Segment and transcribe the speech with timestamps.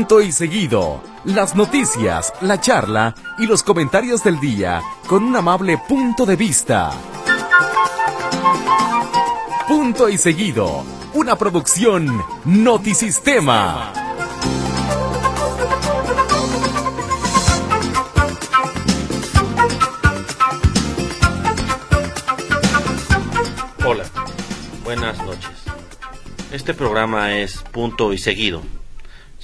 [0.00, 1.02] Punto y seguido.
[1.24, 6.90] Las noticias, la charla y los comentarios del día con un amable punto de vista.
[9.68, 10.84] Punto y seguido.
[11.12, 13.92] Una producción Notisistema.
[23.84, 24.04] Hola,
[24.82, 25.50] buenas noches.
[26.50, 28.79] Este programa es Punto y Seguido.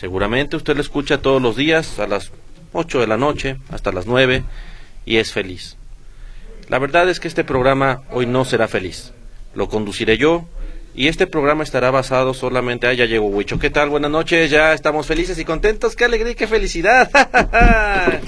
[0.06, 2.30] Seguramente usted lo escucha todos los días a las
[2.72, 4.44] 8 de la noche hasta las 9
[5.04, 5.78] y es feliz.
[6.68, 9.12] La verdad es que este programa hoy no será feliz.
[9.56, 10.46] Lo conduciré yo
[10.94, 12.86] y este programa estará basado solamente...
[12.86, 13.58] Ah, ya llegó Huicho.
[13.58, 13.88] ¿Qué tal?
[13.88, 14.48] Buenas noches.
[14.48, 15.96] Ya estamos felices y contentos.
[15.96, 17.10] ¡Qué alegría y qué felicidad!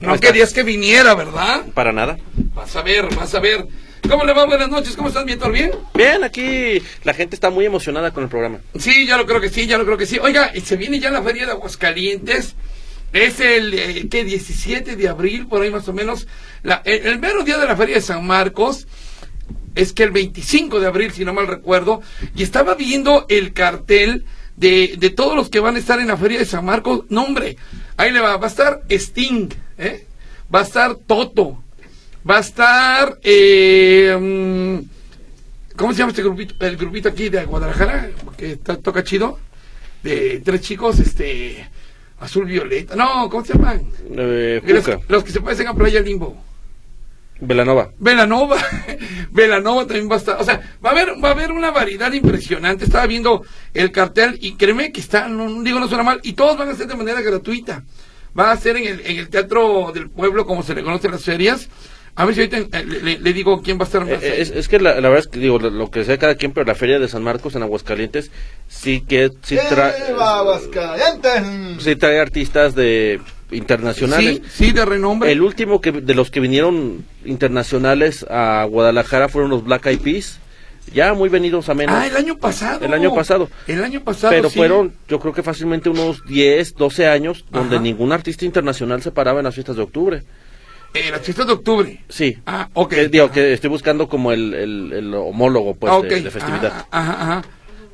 [0.00, 1.66] No querías que viniera, ¿verdad?
[1.74, 2.16] Para nada.
[2.54, 3.66] Vas a ver, vas a ver.
[4.08, 4.46] ¿Cómo le va?
[4.46, 4.94] Buenas noches.
[4.96, 5.52] ¿Cómo estás, Víctor?
[5.52, 5.70] ¿Bien?
[5.94, 8.58] Bien, aquí la gente está muy emocionada con el programa.
[8.78, 10.18] Sí, ya lo creo que sí, ya lo creo que sí.
[10.18, 12.54] Oiga, y se viene ya la feria de Aguascalientes.
[13.12, 14.24] Es el, eh, ¿qué?
[14.24, 16.26] 17 de abril, por ahí más o menos.
[16.62, 18.86] La, el, el mero día de la feria de San Marcos.
[19.74, 22.02] Es que el 25 de abril, si no mal recuerdo.
[22.34, 24.24] Y estaba viendo el cartel
[24.56, 27.04] de, de todos los que van a estar en la feria de San Marcos.
[27.08, 27.56] No, hombre,
[27.96, 28.36] ahí le va.
[28.36, 30.06] Va a estar Sting, ¿eh?
[30.54, 31.62] Va a estar Toto.
[32.28, 33.18] Va a estar...
[33.22, 36.54] Eh, mm, ¿Cómo se llama este grupito?
[36.64, 39.38] El grupito aquí de Guadalajara, que está- toca chido.
[40.02, 41.68] De tres chicos, este...
[42.20, 42.96] Azul Violeta.
[42.96, 43.82] No, ¿cómo se llaman?
[44.10, 44.60] Eh,
[45.08, 46.36] Los, que se parecen a Playa Limbo.
[47.40, 47.92] Velanova.
[48.00, 48.56] Velanova,
[49.30, 52.12] Velanova también va a estar, o sea, va a haber, va a haber una variedad
[52.12, 52.84] impresionante.
[52.84, 56.32] Estaba viendo el cartel y créeme que está, no, no digo no suena mal, y
[56.32, 57.84] todos van a ser de manera gratuita.
[58.36, 61.12] Va a ser en el, en el teatro del pueblo, como se le conoce en
[61.12, 61.68] las ferias.
[62.18, 64.22] A ver si ahorita eh, le, le- le digo quién va a estar más.
[64.22, 66.34] Eh, Es, es que la, la verdad es que digo lo, lo que sea cada
[66.34, 68.30] quien, pero la feria de San Marcos en Aguascalientes
[68.68, 69.56] sí que sí,
[71.96, 74.40] trae artistas de internacionales.
[74.52, 75.30] sí, sí, de renombre.
[75.32, 80.38] El último que de los que vinieron internacionales a Guadalajara fueron los Black Eyed Peas,
[80.92, 81.94] ya muy venidos a menos.
[81.96, 82.84] ah, el año pasado.
[82.84, 83.48] El año pasado.
[83.66, 84.32] El año pasado.
[84.32, 84.56] pero sí.
[84.58, 87.82] fueron, yo creo que fácilmente unos 10, 12 años donde Ajá.
[87.84, 90.22] ningún artista internacional se paraba en las fiestas de octubre.
[90.94, 92.02] Eh, las fiestas de octubre.
[92.08, 92.38] Sí.
[92.46, 92.90] Ah, ok.
[92.90, 96.86] Que, digo, que estoy buscando como el, el, el homólogo pues, Ah, de, de festividad.
[96.90, 97.44] Ajá, ajá, ajá.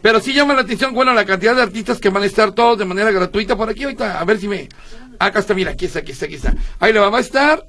[0.01, 2.79] Pero sí llama la atención, bueno, la cantidad de artistas que van a estar todos
[2.79, 4.21] de manera gratuita por aquí ahorita.
[4.21, 4.69] A ver si me...
[5.19, 6.55] Acá está, mira, aquí está, aquí está, aquí está.
[6.79, 7.67] Ahí le va, a estar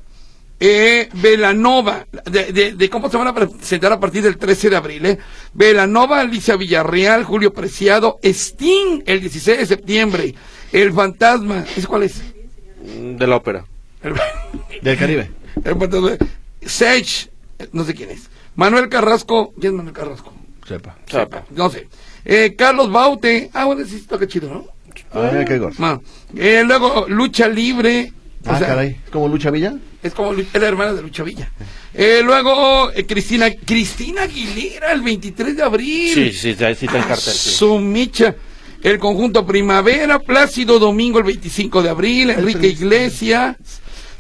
[0.60, 4.76] eh, Velanova, de, de, de cómo se van a presentar a partir del 13 de
[4.76, 5.18] abril, ¿eh?
[5.54, 10.36] Velanova, Alicia Villarreal, Julio Preciado, Sting, el 16 de septiembre,
[10.74, 12.22] El Fantasma, ¿ese cuál es?
[12.84, 13.66] De la ópera.
[14.06, 15.32] El, Del Caribe.
[16.66, 17.30] Sage,
[17.72, 18.30] no sé quién es.
[18.56, 20.34] Manuel Carrasco, ¿quién es Manuel Carrasco?
[20.68, 20.98] Sepa.
[21.10, 21.44] Zapa.
[21.52, 21.88] No sé.
[22.24, 23.50] Eh, Carlos Baute.
[23.54, 24.66] Ah, bueno, sí, toca chido, ¿no?
[25.12, 25.76] A ver, qué gordo.
[25.80, 26.00] Ah,
[26.36, 28.12] eh, luego, Lucha Libre.
[28.46, 28.98] O Ah, sea, caray.
[29.12, 29.76] ¿Como Lucha Villa?
[30.02, 31.52] Es como es la hermana de Lucha Villa.
[31.94, 36.14] Eh, luego, eh, Cristina Cristina Aguilera, el 23 de abril.
[36.14, 37.34] Sí, sí, sí, sí está en Ah, cartel.
[37.34, 37.50] sí.
[37.52, 38.36] Su micha.
[38.84, 43.56] El conjunto Primavera, Plácido Domingo el 25 de abril, Enrique Iglesias,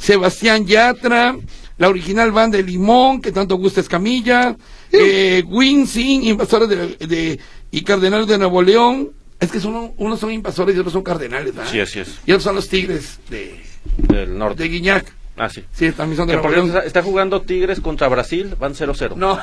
[0.06, 1.36] Sebastián Yatra,
[1.78, 4.56] la original banda de Limón, que tanto gusta Escamilla,
[4.92, 7.40] eh, Winsing, invasores de, de-
[7.72, 9.12] y cardenales de Nuevo León.
[9.40, 11.70] Es que son, unos son invasores y otros son cardenales, ¿verdad?
[11.72, 12.20] Sí, así es.
[12.26, 13.60] Y otros son los tigres de,
[13.98, 14.64] Del norte.
[14.64, 15.12] de Guiñac.
[15.38, 15.64] Ah, sí.
[15.74, 16.82] Sí, también son de Que Nuevo León.
[16.86, 19.16] está jugando Tigres contra Brasil, van 0-0.
[19.18, 19.38] No,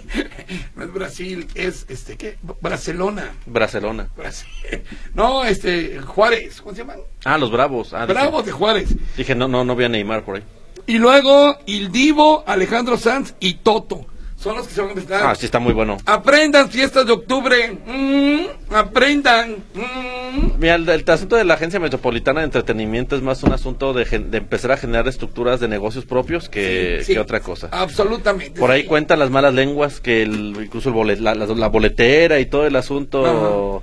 [0.76, 2.36] no es Brasil, es este, ¿qué?
[2.60, 3.32] Barcelona.
[3.46, 4.08] Barcelona.
[5.14, 6.98] No, este, Juárez, ¿cómo se llaman?
[7.24, 7.92] Ah, los Bravos.
[7.92, 8.94] Ah, dije- Bravos de Juárez.
[9.16, 10.42] Dije, no, no, no voy a Neymar por ahí.
[10.86, 14.06] Y luego, Il Divo, Alejandro Sanz y Toto.
[14.42, 14.90] Son los que se van
[15.22, 15.30] a.
[15.30, 15.98] Ah, sí está muy bueno.
[16.04, 17.78] Aprendan fiestas de octubre.
[17.86, 19.56] Mm, aprendan.
[19.74, 20.58] Mm.
[20.58, 24.04] Mira, el, el asunto de la Agencia Metropolitana de Entretenimiento es más un asunto de,
[24.04, 27.68] de empezar a generar estructuras de negocios propios que, Sí, que otra cosa.
[27.70, 28.58] Absolutamente.
[28.58, 28.88] Por ahí sí.
[28.88, 32.66] cuentan las malas lenguas que el, incluso el bolet- la, la- la boletera y todo
[32.66, 33.82] el asunto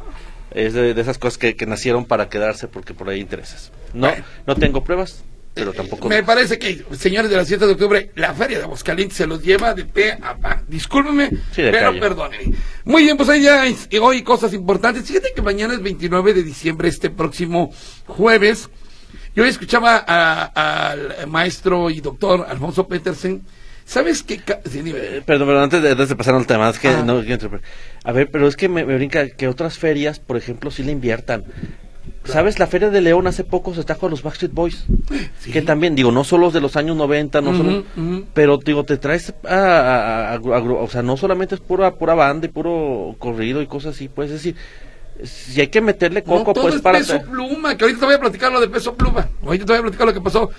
[0.52, 3.72] es de, de esas cosas que, que nacieron para quedarse porque por ahí intereses.
[3.94, 4.24] No, Bueno.
[4.46, 5.24] no tengo pruebas,
[5.54, 6.08] pero tampoco.
[6.08, 9.44] Me parece que, señores de las fiestas de octubre, la feria de Aguascalientes se los
[9.44, 10.62] lleva de pe a pa.
[10.68, 12.00] Discúlpenme, Sí, pero calle.
[12.00, 12.56] perdónenme.
[12.86, 13.64] Muy bien, pues ahí ya
[14.02, 15.06] hoy cosas importantes.
[15.06, 17.74] Fíjate que mañana es 29 de diciembre, este próximo
[18.08, 18.70] jueves.
[19.36, 23.42] Yo escuchaba a- al maestro y doctor Alfonso Petersen.
[23.86, 24.40] ¿Sabes qué?
[24.70, 24.84] sí.
[24.86, 27.24] Eh, Perdón, pero antes de, antes de pasar al tema, es que no.
[28.04, 30.92] A ver, pero es que me, me brinca que otras ferias, por ejemplo, sí le
[30.92, 31.44] inviertan.
[32.26, 32.60] ¿Sabes?
[32.60, 34.86] La Feria de León hace poco se trajo a los Backstreet Boys.
[35.40, 35.52] Sí.
[35.52, 37.84] Que también, digo, no solo los de los años 90, no Ujú, solo.
[37.98, 38.26] ujú.
[38.34, 42.14] Pero, digo, te traes a, a- a- a- o sea, no solamente es pura, pura
[42.14, 44.56] banda y puro corrido y cosas así, puedes decir.
[45.24, 47.00] si hay que meterle No, coco, todo pues es para...
[47.00, 49.28] peso pluma, que ahorita te voy a platicar lo de peso pluma.
[49.44, 50.50] Ahorita te voy a platicar lo que pasó.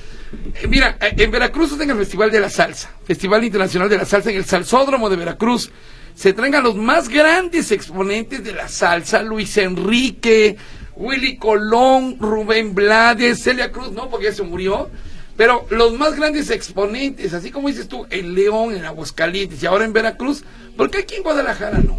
[0.62, 3.96] Eh, mira, eh, en Veracruz está en el Festival de la Salsa, Festival Internacional de
[3.96, 5.70] la Salsa en el Salsódromo de Veracruz.
[6.14, 10.56] Se traen a los más grandes exponentes de la salsa, Luis Enrique,
[10.96, 14.90] Willy Colón, Rubén Blades, Celia Cruz, no, porque ya se murió.
[15.36, 19.86] Pero los más grandes exponentes, así como dices tú, en León, en Aguascalientes y ahora
[19.86, 20.44] en Veracruz,
[20.76, 21.98] ¿por qué aquí en Guadalajara no?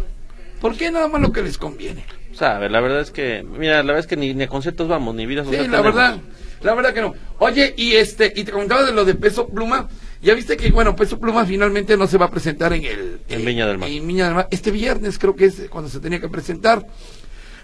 [0.60, 2.04] ¿Por qué nada más lo que les conviene?
[2.34, 5.14] Sabe, la verdad es que, mira, la verdad es que ni, ni a conciertos vamos,
[5.16, 5.82] ni vida Sí, la tenemos.
[5.82, 6.18] verdad,
[6.62, 7.14] la verdad que no.
[7.40, 9.88] Oye, y este, y te comentaba de lo de Peso Pluma,
[10.22, 13.20] ya viste que, bueno, Peso Pluma finalmente no se va a presentar en el...
[13.28, 13.88] En Viña del Mar.
[13.90, 14.48] En Viña del Mar.
[14.52, 16.86] Este viernes creo que es cuando se tenía que presentar.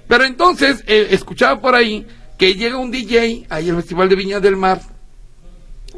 [0.08, 2.06] Pero entonces, eh, escuchaba por ahí
[2.38, 4.80] que llega un DJ ahí al Festival de Viña del Mar.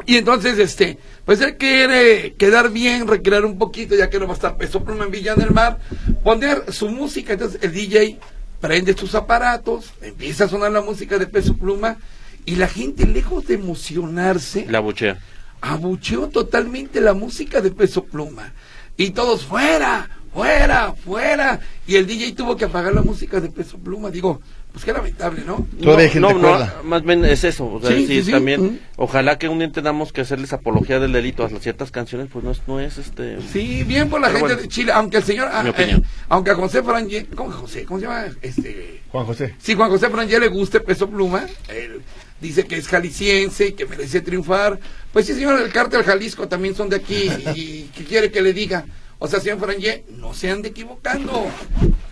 [0.06, 4.32] Y entonces, este, pues él quiere quedar bien, recrear un poquito, ya que no va
[4.32, 5.78] a estar Peso Pluma en Villa del Mar,
[6.24, 7.34] poner su música.
[7.34, 8.18] Entonces el DJ
[8.60, 11.98] prende sus aparatos, empieza a sonar la música de Peso Pluma,
[12.46, 15.18] y la gente, lejos de emocionarse, La buchea.
[15.60, 18.52] abucheó totalmente la música de Peso Pluma.
[18.96, 21.60] Y todos, fuera, fuera, fuera.
[21.86, 24.10] Y el DJ tuvo que apagar la música de Peso Pluma.
[24.10, 24.40] Digo,
[24.72, 25.66] pues qué lamentable, ¿no?
[25.78, 26.80] No, no, cuerda.
[26.84, 27.66] más bien es eso.
[27.66, 28.30] O sea, Sí, sí, sí, sí.
[28.30, 28.60] también.
[28.60, 28.78] Ujú.
[28.96, 32.52] Ojalá que un día tengamos que hacerles apología del delito a ciertas canciones, pues no
[32.52, 33.38] es, no es este.
[33.52, 36.00] Sí, bien por la Pero gente bueno, de Chile, aunque el señor, ah, mi opinión.
[36.02, 37.84] eh, aunque a José Franje, ¿cómo José?
[37.84, 38.26] ¿Cómo se llama?
[38.42, 39.54] Este, Juan José.
[39.58, 42.00] si Juan José Franje le guste Peso Pluma, él
[42.40, 44.78] dice que es jalisciense y que merece triunfar.
[45.12, 48.52] Pues sí, señor, el cártel Jalisco también son de aquí y que quiere que le
[48.52, 48.84] diga.
[49.22, 51.46] O sea, señor Franje, no se ande equivocando.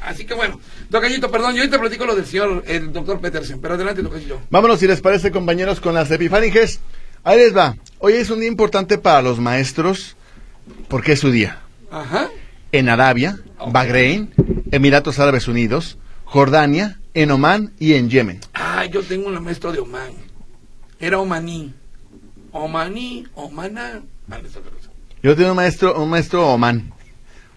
[0.04, 0.60] Así que bueno,
[0.90, 4.40] Tocayito, perdón, yo ahorita platico lo del señor, el doctor Petersen, pero adelante, Tocayito.
[4.50, 6.80] Vámonos, si les parece, compañeros, con las epifaninges.
[7.24, 7.76] Ahí les va.
[7.98, 10.16] Hoy es un día importante para los maestros,
[10.88, 11.60] porque es su día.
[11.90, 12.28] Ajá.
[12.72, 13.72] En Arabia, Ok.
[13.72, 14.30] Bahrein,
[14.70, 18.40] Emiratos Árabes Unidos, Jordania, en Omán y en Yemen.
[18.52, 20.12] Ah, yo tengo un maestro de Oman.
[21.00, 21.72] Era omaní.
[22.52, 24.90] Omaní, cosa.
[25.22, 26.92] Yo tengo un maestro, un maestro Omán.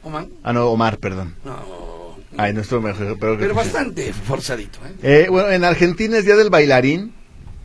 [0.03, 0.29] Oman.
[0.43, 1.35] Ah, no, Omar, perdón.
[1.45, 1.91] No.
[2.37, 3.17] Ay, nuestro mejor.
[3.19, 5.23] Pero, Pero bastante forzadito, ¿eh?
[5.25, 7.13] Eh, bueno, en Argentina es Día del Bailarín.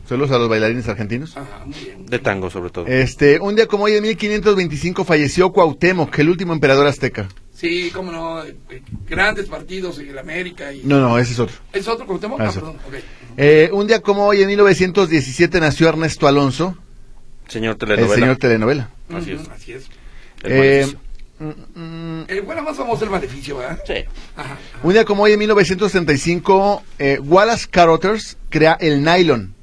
[0.07, 1.35] Saludos a los bailarines argentinos.
[1.35, 2.05] Ajá, muy bien.
[2.05, 2.85] De tango, sobre todo.
[2.87, 7.27] Este, un día como hoy, en 1525, falleció Cuauhtémoc, el último emperador azteca.
[7.53, 8.43] Sí, cómo no.
[8.45, 8.55] eh,
[9.09, 10.83] grandes partidos en el América y.
[10.83, 11.55] No, no, ese es otro.
[11.73, 12.39] ¿Es otro Cuauhtémoc?
[12.39, 12.75] Ah, Ah, perdón.
[12.87, 12.93] ok.
[13.35, 16.77] Eh, un día como hoy, en 1917, nació Ernesto Alonso,
[17.49, 18.15] Señor el telenovela.
[18.15, 18.89] señor telenovela.
[19.13, 19.41] Así es.
[19.49, 19.85] Así es.
[20.43, 20.87] El Eh.
[21.39, 23.79] Mm, mm, El bueno más famoso el maleficio, ¿verdad?
[23.85, 23.93] Sí.
[24.35, 24.57] Ajá.
[24.83, 29.53] un día como hoy, en 1935, eh, Wallace Carothers crea el nylon.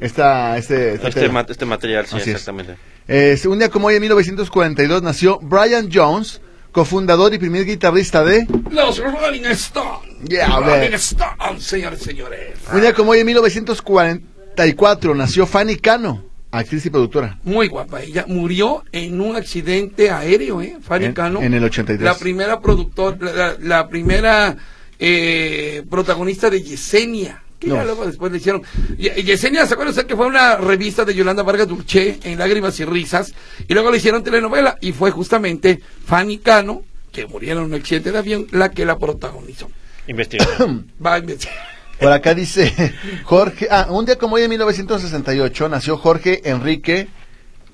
[0.00, 2.36] Esta, este, esta Este, ma- este material, sí, Así es.
[2.36, 2.76] exactamente.
[3.06, 6.40] Eh, un día como hoy, en 1942, nació Brian Jones,
[6.72, 8.46] cofundador y primer guitarrista de...
[8.70, 10.00] Los Rolling Stones.
[10.28, 10.94] Yeah, Rolling.
[10.94, 12.58] Stones, señores y señores.
[12.72, 16.24] Un día como hoy, en 1944, nació Fanny Cano,
[16.58, 17.38] actriz y productora.
[17.44, 18.02] Muy guapa.
[18.02, 20.76] Ella murió en un accidente aéreo, ¿eh?
[20.82, 21.42] Fanny En- Cano.
[21.42, 22.04] en el 83.
[22.04, 24.56] La primera productor, la, la- primera
[24.98, 27.42] eh, protagonista de Yesenia.
[27.58, 27.76] Que No.
[27.76, 28.62] ya luego después le hicieron.
[28.98, 32.78] Ye- Yesenia, ¿se acuerdan usted que fue una revista de Yolanda Vargas Dulce en Lágrimas
[32.80, 33.32] y Risas?
[33.68, 34.76] Y luego le hicieron telenovela.
[34.80, 38.98] Y fue justamente Fanny Cano, que murió en un accidente de avión, la que la
[38.98, 39.70] protagonizó.
[40.06, 40.90] Investigación.
[41.04, 41.73] Va a investigar.
[42.04, 42.72] Por acá dice
[43.24, 47.08] Jorge, ah, un día como hoy en 1968 nació Jorge Enrique,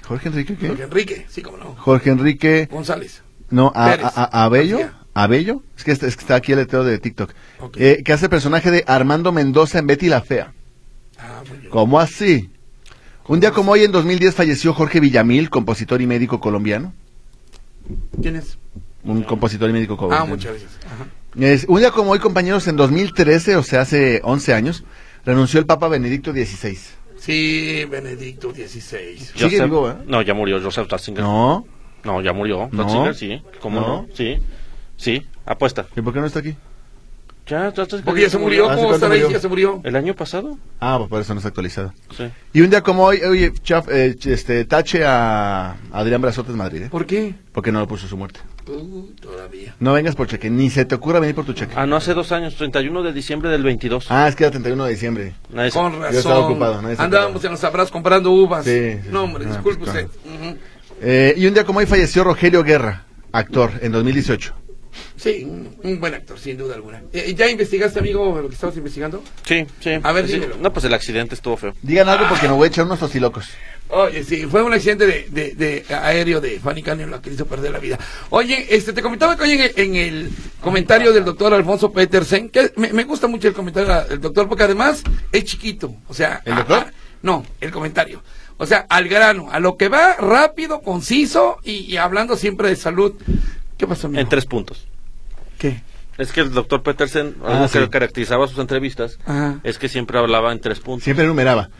[0.06, 0.68] Jorge Enrique qué?
[0.68, 1.74] Jorge Enrique, sí, como no.
[1.76, 3.22] Jorge Enrique, González.
[3.50, 4.06] no, a, Pérez.
[4.06, 4.96] a- a- Abello, García.
[5.14, 7.76] Abello, es que, está, es que está aquí el letrero de TikTok, Ok.
[7.78, 10.52] eh, que hace el personaje de Armando Mendoza en Betty la Fea.
[11.18, 11.70] Ah, muy bien.
[11.70, 12.50] ¿Cómo así?
[13.26, 16.92] Un día como hoy en 2010 falleció Jorge Villamil, compositor y médico colombiano.
[18.20, 18.58] ¿Quién es?
[19.04, 20.24] Un compositor y médico colombiano.
[20.24, 20.70] Ah, muchas gracias.
[20.86, 21.06] Ajá.
[21.38, 24.84] Es- un día como hoy, compañeros, en 2013, o sea, hace 11 años,
[25.24, 26.78] renunció el Papa Benedicto XVI.
[27.18, 29.16] Sí, Benedicto XVI.
[29.18, 29.94] Sigue vivo, ¿eh?
[30.06, 31.22] No, ya murió Joseph Ratzinger.
[31.22, 31.66] No,
[32.02, 32.68] No, ya murió.
[32.72, 32.82] No.
[32.82, 33.42] Ratzinger, sí.
[33.60, 33.86] ¿Cómo No.
[33.86, 34.06] no?
[34.14, 34.38] Sí.
[34.96, 35.86] Sí, apuesta.
[35.96, 36.56] ¿y por qué no está aquí?
[37.50, 39.24] Ya, Ratzinger Porque ya se murió, ¿Hace ¿cómo estar ahí?
[39.28, 39.80] Ya se murió.
[39.82, 40.56] ¿El año pasado?
[40.78, 41.92] Ah, pues por eso no está actualizado.
[42.16, 42.30] Sí.
[42.52, 46.88] Y un día como hoy, oye, chaf, eh, este, tache a Adrián Brazotes Madrid, ¿eh?
[46.90, 47.34] ¿Por qué?
[47.52, 48.38] Porque no lo puso su muerte.
[48.68, 49.74] Uh, todavía.
[49.80, 51.72] No vengas por cheque, ni se te ocurra venir por tu cheque.
[51.74, 54.06] Ah, no, hace dos años, 31 de diciembre del 22.
[54.10, 55.34] Ah, es que era 31 de diciembre.
[55.52, 56.16] Nadie se- Con Yo razón.
[56.18, 58.64] estaba ocupado, nadie Andábamos en los abrazos comprando uvas.
[58.64, 60.06] Sí, sí, no, hombre, Ah, disculpe pues, usted.
[61.02, 64.54] Eh, y un día como hoy falleció Rogelio Guerra, actor, en 2018.
[65.16, 67.02] Sí, un, un buen actor, sin duda alguna.
[67.12, 69.22] Eh, ¿Ya investigaste, amigo, lo que estabas investigando?
[69.44, 69.90] Sí, sí.
[70.02, 70.34] A ver, Sí.
[70.34, 70.56] dímelo.
[70.58, 71.74] No, pues el accidente estuvo feo.
[71.82, 73.48] Digan algo porque me voy a echar unos tostilocos.
[73.92, 77.28] Oye, sí, fue un accidente de, de, de aéreo de Fanny Cano en lo que
[77.30, 77.98] le hizo perder la vida.
[78.30, 80.30] Oye, este, te comentaba que hoy en el, en el
[80.60, 84.62] comentario del doctor Alfonso Petersen, que me, me gusta mucho el comentario del doctor, porque
[84.62, 86.40] además es chiquito, o sea...
[86.44, 86.86] ¿El doctor?
[87.22, 88.22] no, el comentario.
[88.58, 92.76] O sea, al grano, a lo que va rápido, conciso y, y hablando siempre de
[92.76, 93.14] salud.
[93.80, 94.20] ¿Qué pasó, amigo?
[94.20, 94.86] En tres puntos.
[95.58, 95.80] ¿Qué?
[96.18, 97.78] Es que el doctor Petersen, Ah, algo sí.
[97.78, 99.58] que caracterizaba sus entrevistas, Ajá.
[99.64, 101.04] es que siempre hablaba en tres puntos.
[101.04, 101.70] Siempre enumeraba.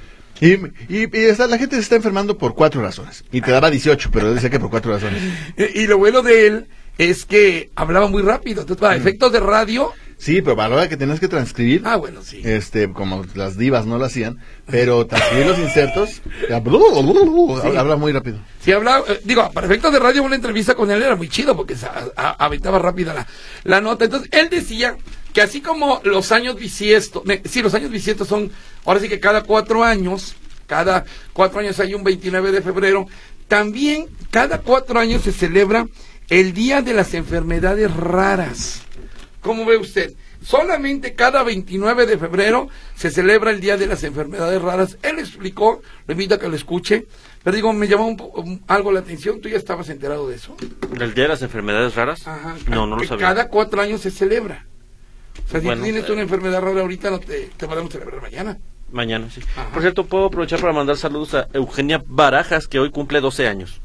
[0.40, 3.23] Y, y, y está- la gente se está enfermando por cuatro razones.
[3.30, 5.21] Y te daba 18, pero decía que por cuatro razones.
[5.59, 6.66] Y, y lo bueno de él
[6.97, 8.62] es que hablaba muy rápido.
[8.62, 8.87] Entonces, Mm.
[8.87, 9.92] para efectos de radio...
[10.21, 12.43] Sí, pero a la hora que tenías que transcribir, Ah, bueno, sí.
[12.45, 18.12] este, como las divas no lo hacían, pero transcribir los insertos, ya, habla habla muy
[18.12, 18.39] rápido.
[18.62, 21.57] Si hablaba, eh, digo, para efectos de radio, una entrevista con él era muy chido
[21.57, 23.27] porque se a- a- aventaba rápida la,
[23.65, 24.05] la nota.
[24.05, 24.95] Entonces, él decía
[25.33, 28.50] que así como los años bisiestos, sí, los años bisiestos son,
[28.85, 30.35] ahora sí que cada cuatro años,
[30.67, 33.07] cada cuatro años hay un 29 de febrero,
[33.49, 35.87] también cada cuatro años se celebra
[36.29, 38.83] el Día de las Enfermedades Raras.
[39.40, 40.12] ¿Cómo ve usted?
[40.42, 44.97] Solamente cada 29 de febrero se celebra el Día de las Enfermedades Raras.
[45.02, 47.06] Él explicó, lo invito a que lo escuche,
[47.42, 49.40] pero digo, me llamó un algo la atención.
[49.40, 50.56] ¿Tú ya estabas enterado de eso?
[50.99, 52.26] ¿El día de las enfermedades raras?
[52.26, 52.56] Ajá.
[52.68, 53.26] No, no lo sabía.
[53.26, 54.66] Cada cuatro años se celebra.
[55.47, 56.12] O sea, si Bueno, tienes eh.
[56.12, 58.59] una enfermedad rara ahorita, no te, te podemos celebrar mañana.
[58.92, 59.40] Mañana, sí.
[59.56, 59.70] Ajá.
[59.70, 63.80] Por cierto, puedo aprovechar para mandar saludos a Eugenia Barajas, que hoy cumple 12 años.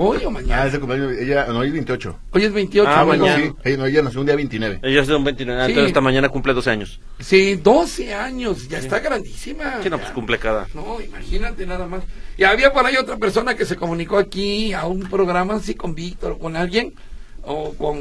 [0.00, 0.66] Hoy o Ah, mañana.
[0.66, 2.18] ese cumpleaños, ella, no, hoy 28.
[2.32, 2.88] Hoy es 28.
[2.90, 3.44] Ah, bueno, mañana.
[3.44, 4.80] Sí, ella, no, ella nació un día 29.
[4.82, 5.70] Ella es de un 29, Sí.
[5.70, 7.00] entonces esta mañana cumple 12 años.
[7.18, 8.68] Sí, 12 años.
[8.68, 9.82] Ya está grandísima.
[9.82, 10.02] Sí, no, ya.
[10.02, 10.66] pues cumple cada.
[10.74, 12.04] No, imagínate nada más.
[12.36, 15.94] Y había por ahí otra persona que se comunicó aquí a un programa así con
[15.94, 16.94] Víctor o con alguien,
[17.42, 17.98] o con,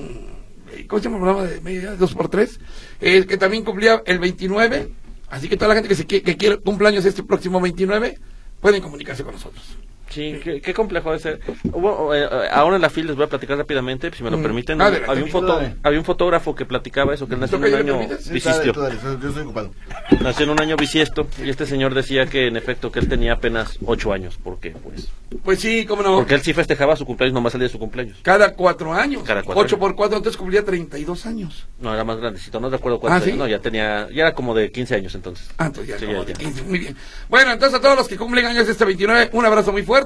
[0.74, 1.96] eh, ¿cómo se llama el programa de media?
[1.96, 2.60] Dos por tres,
[3.01, 4.92] eh, que también cumplía el 29.
[5.30, 8.18] Así que toda la gente que, se, qui- que quiere cumpleaños este próximo 29,
[8.62, 9.63] pueden comunicarse con nosotros.
[10.09, 11.21] Sí, qué, qué complejo es.
[11.21, 11.39] ser.
[11.71, 14.37] Hubo, eh, eh, ahora en la fila les voy a platicar rápidamente, si me lo
[14.37, 14.41] Mm.
[14.43, 14.81] permiten.
[14.81, 15.11] Adelante.
[15.11, 17.89] había, un foto, había un fotógrafo que platicaba eso, que él nació en ¿Toca, un
[17.89, 18.89] año bisiesto.
[20.21, 23.33] Nació en un año bisiesto y este señor decía que en efecto que él tenía
[23.33, 24.37] apenas 8 años.
[24.37, 24.71] ¿Por qué?
[24.71, 25.07] Pues,
[25.43, 26.15] Pues sí, cómo no.
[26.17, 28.17] porque él sí festejaba su cumpleaños nomás el día de su cumpleaños.
[28.21, 29.23] Cada cuatro años.
[29.23, 29.79] Cada cuatro Ocho años.
[29.87, 31.67] por cuatro, entonces cumplía 32 años.
[31.79, 33.31] No, era más grandecito, no recuerdo cuántos Ah, ¿sí?
[33.31, 33.39] años.
[33.39, 35.49] No, ya tenía, ya era como de 15 años entonces.
[35.57, 36.39] Ah, entonces ya, Sí, como ya, de ya.
[36.39, 36.95] 15, Muy bien.
[37.29, 39.97] Bueno, entonces a todos los que cumplen años este 29, un abrazo muy fuerte.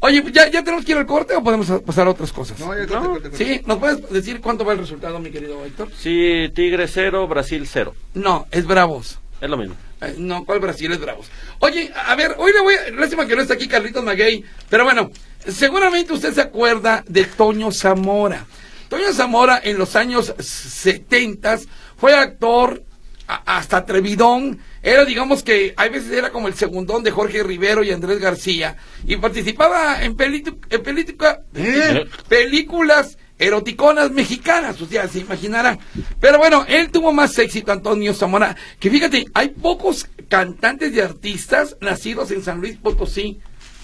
[0.00, 2.58] Oye, ¿ya, ya tenemos que ir al corte o podemos pasar a otras cosas?
[2.60, 3.44] No, ya, corte, No, corte, corte.
[3.44, 5.88] Sí, ¿nos puedes decir cuánto va el resultado, mi querido Héctor?
[5.96, 7.94] Sí, Tigre 0, Brasil 0.
[8.14, 9.18] No, es Bravos.
[9.40, 9.74] Es lo mismo.
[10.00, 11.26] Eh, no, ¿cuál Brasil es Bravos?
[11.58, 12.90] Oye, a ver, hoy le voy a...
[12.92, 15.10] Lástima que no está aquí Carlitos Maguey, pero bueno,
[15.46, 18.46] seguramente usted se acuerda de Toño Zamora.
[18.88, 21.58] Toño Zamora en los años 70
[21.96, 22.84] fue actor
[23.28, 24.58] hasta atrevidón.
[24.82, 28.76] Era, digamos que, hay veces era como el segundón de Jorge Rivero y Andrés García.
[29.06, 32.06] Y participaba en, en película- ¿Eh?
[32.28, 35.78] películas eroticonas mexicanas, o sea, se imaginarán.
[36.20, 41.76] Pero bueno, él tuvo más éxito, Antonio Zamora, que fíjate, hay pocos cantantes y artistas
[41.80, 43.38] nacidos en San Luis Potosí.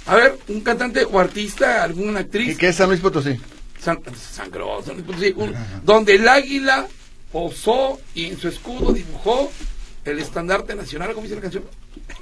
[0.07, 3.39] A ver, un cantante o artista, alguna ¿Qué, actriz, qué es San Luis Potosí?
[3.79, 4.01] San,
[4.33, 6.87] San Luis Potosí, un- donde el águila
[7.35, 9.50] posó y en su escudo dibujó
[10.05, 11.64] el estandarte nacional, ¿cómo dice la canción?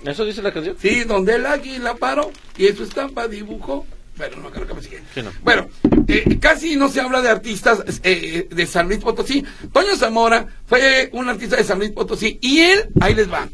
[0.06, 0.74] ¿Eso dice la canción?
[0.80, 3.84] Sí, donde el águila paró y en su estampa dibujó.
[4.16, 5.02] Pero no creo que me sigue.
[5.14, 5.30] Sí, no.
[5.42, 5.68] Bueno,
[6.08, 9.44] eh, casi no se habla de artistas eh, de San Luis Potosí.
[9.70, 13.48] Toño Zamora fue un artista de San Luis Potosí y él, ahí les va.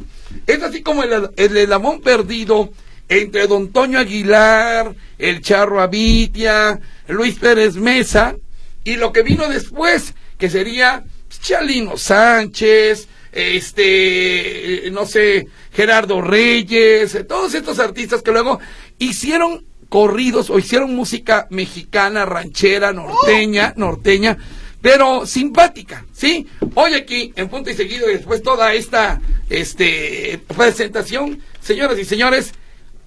[0.47, 2.71] Es así como el, el elamón perdido
[3.09, 8.37] entre don Toño Aguilar, el Charro Abitia, Luis Pérez Mesa
[8.85, 11.05] y lo que vino después, que sería
[11.41, 18.59] Chalino Sánchez, este, eh, no sé, Gerardo Reyes, eh, todos estos artistas que luego
[18.99, 24.37] hicieron corridos o hicieron música mexicana, ranchera, norteña, norteña,
[24.81, 26.47] pero simpática, ¿sí?
[26.75, 32.53] Hoy aquí, en punto y seguido, y después toda esta este, presentación, señoras y señores,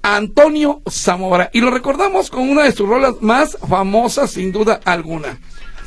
[0.02, 1.50] Antonio Zamora.
[1.54, 5.40] Y lo recordamos con una de sus rolas más famosas, sin duda alguna.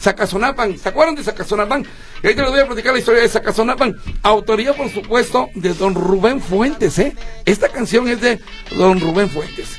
[0.04, 1.82] Zacazonapan, ¿se acuerdan de Zacazonapan?
[2.23, 3.96] Y ahorita les voy a platicar la historia de Zacazonapan.
[4.23, 7.16] Autoría, por supuesto, de don Rubén Fuentes, ¿eh?
[7.46, 8.38] Esta canción es de
[8.76, 9.78] don Rubén Fuentes.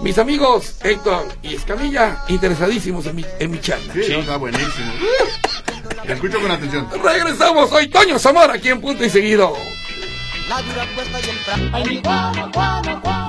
[0.00, 3.92] Mis amigos Héctor y Escamilla, interesadísimos en mi, en mi charla.
[3.94, 4.92] Sí, está buenísimo.
[6.06, 6.88] Te escucho con atención.
[7.02, 9.56] Regresamos hoy, Toño Zamora, aquí en Punto y Seguido.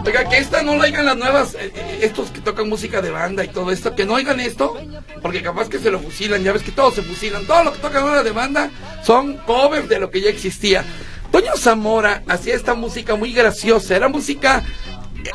[0.06, 3.10] Oiga, que esta no la oigan las nuevas, eh, eh, estos que tocan música de
[3.10, 4.78] banda y todo esto, que no oigan esto,
[5.26, 7.80] porque capaz que se lo fusilan, ya ves que todos se fusilan, todo lo que
[7.80, 8.70] tocan ahora de banda
[9.04, 10.86] son covers de lo que ya existía.
[11.32, 14.64] Toño Zamora hacía esta música muy graciosa, era música,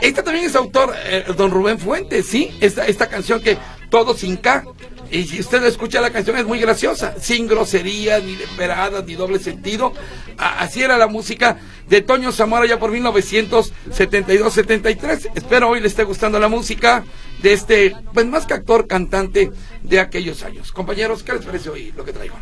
[0.01, 2.57] esta también es autor, eh, don Rubén Fuentes, ¿sí?
[2.61, 3.59] Esta, esta canción que
[3.91, 4.65] todo sin K.
[5.11, 9.41] Y si usted escucha la canción es muy graciosa, sin groserías, ni leperadas, ni doble
[9.41, 9.93] sentido.
[10.39, 15.33] Así era la música de Toño Zamora ya por 1972-73.
[15.35, 17.03] Espero hoy le esté gustando la música
[17.43, 19.51] de este, pues más que actor, cantante
[19.83, 20.73] de aquellos años.
[20.73, 22.35] Compañeros, ¿qué les parece hoy lo que traigo?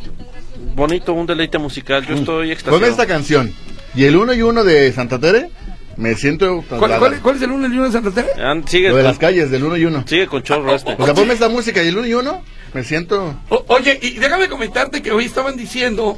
[0.74, 2.06] Bonito, un deleite musical.
[2.06, 2.86] Yo estoy Con extasiado.
[2.86, 3.52] esta canción
[3.94, 5.50] y el uno y uno de Santa Tere,
[5.96, 6.64] me siento...
[6.68, 8.28] ¿Cuál, cuál- cuál es el uno y el uno de Santa Tere?
[8.40, 10.04] Ah, Sigue Lo de con, las calles, del uno y uno.
[10.06, 10.94] sigue con chorro este.
[10.98, 12.42] O sea, ponme esta música y el uno y uno,
[12.74, 13.34] me siento...
[13.48, 16.16] O- oye, y déjame comentarte que hoy estaban diciendo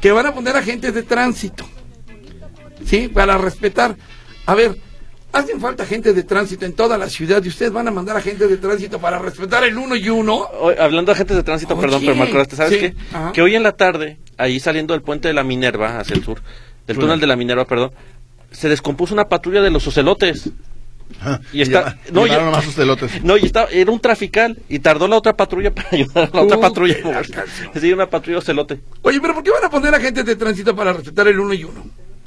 [0.00, 1.64] que van a poner agentes de tránsito.
[2.86, 3.08] ¿Sí?
[3.08, 3.96] Para respetar.
[4.46, 4.76] A ver,
[5.32, 8.48] hacen falta agentes de tránsito en toda la ciudad y ustedes van a mandar agentes
[8.48, 10.48] de tránsito para respetar el uno y uno.
[10.60, 12.94] Hoy, hablando de agentes de tránsito, Oye, perdón, pero me acordaste, ¿sabes sí, qué?
[13.12, 13.32] ajá.
[13.32, 16.40] Que hoy en la tarde, ahí saliendo del puente de la Minerva hacia el sur,
[16.86, 17.92] del túnel de la Minerva, perdón,
[18.50, 20.50] se descompuso una patrulla de los ocelotes.
[21.52, 23.22] Y está- no, no, elotes.
[23.22, 26.42] No, y estaba, era un trafical y tardó la otra patrulla para ayudar a la
[26.42, 26.96] otra Uh, patrulla.
[27.02, 27.44] canción.
[27.80, 28.80] Sí, una patrulla ocelote.
[29.02, 31.64] Oye, pero ¿por qué van a poner agentes de tránsito para respetar el uno y
[31.64, 31.84] uno?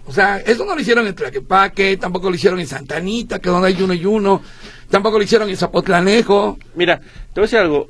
[0.07, 3.69] O sea, eso no lo hicieron en Tlaquepaque, tampoco lo hicieron en Santanita, que donde
[3.69, 4.41] hay uno y uno,
[4.89, 6.57] tampoco lo hicieron en Zapotlanejo.
[6.75, 7.05] Mira, te
[7.39, 7.87] voy a decir algo.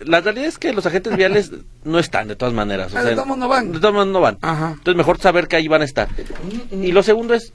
[0.00, 1.50] La realidad es que los agentes viales
[1.84, 2.92] no están de todas maneras.
[2.92, 3.72] o Ah, de todos modos no van.
[3.72, 4.38] De todas maneras no van.
[4.42, 4.70] Ajá.
[4.76, 6.08] Entonces mejor saber que ahí van a estar.
[6.70, 7.52] Y lo segundo es,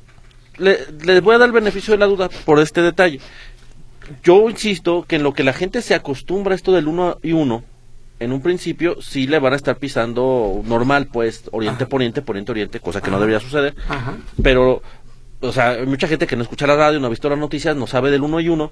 [0.57, 3.19] le- les voy a dar el beneficio de la duda por este detalle.
[4.23, 7.33] Yo insisto que en lo que la gente se acostumbra a esto del uno y
[7.33, 7.63] uno,
[8.19, 11.89] en un principio sí le van a estar pisando normal, pues, oriente Ajá.
[11.89, 13.75] poniente, poniente oriente, cosa que no debería suceder.
[13.87, 14.17] Ajá.
[14.43, 14.81] Pero,
[15.39, 17.75] o sea, hay mucha gente que no escucha la radio, no ha visto las noticias,
[17.75, 18.71] no sabe del uno y uno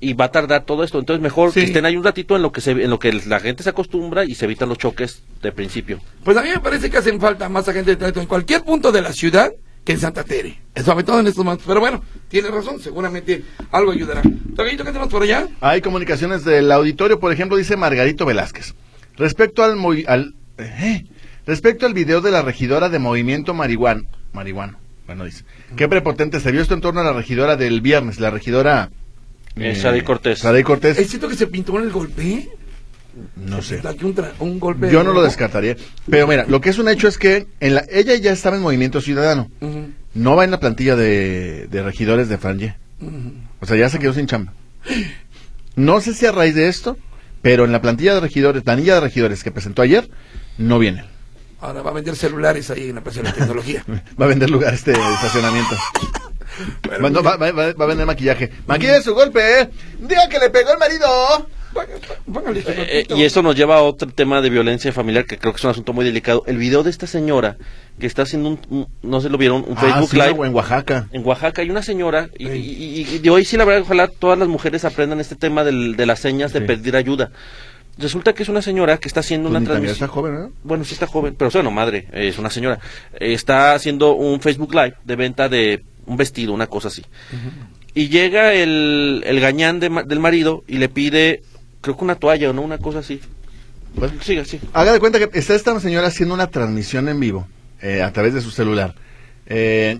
[0.00, 0.98] y va a tardar todo esto.
[0.98, 1.60] Entonces mejor Sí.
[1.60, 3.70] que estén ahí un ratito en lo que se, en lo que la gente se
[3.70, 6.00] acostumbra y se evitan los choques de principio.
[6.24, 8.92] Pues a mí me parece que hacen falta más agentes de tránsito en cualquier punto
[8.92, 9.50] de la ciudad
[9.84, 10.60] que en Santa Tere.
[10.84, 11.66] Sobre todo en estos momentos.
[11.66, 14.22] Pero bueno, tiene razón, seguramente algo ayudará.
[14.22, 15.48] ¿qué tenemos por allá?
[15.60, 18.74] Hay comunicaciones del auditorio, por ejemplo, dice Margarito Velázquez.
[19.18, 21.04] Respecto al, movi- al eh,
[21.46, 25.44] respecto al video de la regidora de Movimiento Marihuano, marihuano, bueno dice,
[25.76, 28.90] qué prepotente se vio esto en torno a la regidora del viernes, la regidora
[29.56, 30.40] Eh, Saray Cortés.
[30.64, 32.48] Cortés, ¿Es cierto que se pintó en el golpe?
[33.34, 33.80] no sé.
[33.84, 34.90] Aquí un, tra- un golpe.
[34.92, 35.76] Yo no lo descartaría.
[36.08, 38.62] Pero mira, lo que es un hecho es que en la, ella ya estaba en
[38.62, 39.50] Movimiento Ciudadano.
[40.14, 42.76] No va en la plantilla de, de regidores de Franje.
[43.60, 44.52] O sea, ya se quedó sin chamba.
[45.74, 46.96] No sé si a raíz de esto,
[47.42, 50.08] pero en la plantilla de regidores, planilla de regidores que presentó ayer,
[50.58, 51.04] no viene.
[51.60, 53.84] Ahora va a vender celulares ahí en la Plaza de la Tecnología.
[54.20, 55.74] Va a vender lugar este estacionamiento.
[57.02, 58.50] Va, no, va- va- va- va a vender maquillaje.
[58.66, 59.70] Maquille su golpe, ¿eh?
[60.00, 61.06] Diga que le pegó el marido.
[61.76, 63.16] Eh, ratito.
[63.16, 65.70] y eso nos lleva a otro tema de violencia familiar que creo que es un
[65.70, 66.42] asunto muy delicado.
[66.46, 67.56] El video de esta señora
[67.98, 70.46] que está haciendo un, un- no sé lo vieron, un Ah, Facebook sí, Live.
[70.46, 71.08] en Oaxaca.
[71.12, 72.52] En Oaxaca hay una señora, y, Sí.
[72.52, 75.64] y- y- y de hoy sí la verdad, ojalá todas las mujeres aprendan este tema
[75.64, 76.66] del- de las señas de Sí.
[76.66, 77.30] pedir ayuda.
[77.98, 79.94] Resulta que es una señora que está haciendo Pues una transmisión.
[79.94, 80.52] está joven, ¿no?
[80.62, 82.78] Bueno, sí está joven, pero bueno, madre, eh, es una señora.
[83.18, 87.02] Eh, está haciendo un Facebook Live de venta de un vestido, una cosa así.
[87.94, 91.42] Y llega el, el gañán de ma- del marido y le pide,
[91.80, 93.20] creo que una toalla o no, una cosa así.
[93.94, 94.60] Pues siga, sí.
[94.72, 97.48] Haga de cuenta que está esta señora haciendo una transmisión en vivo
[97.80, 98.94] eh, a través de su celular.
[99.46, 99.98] Eh,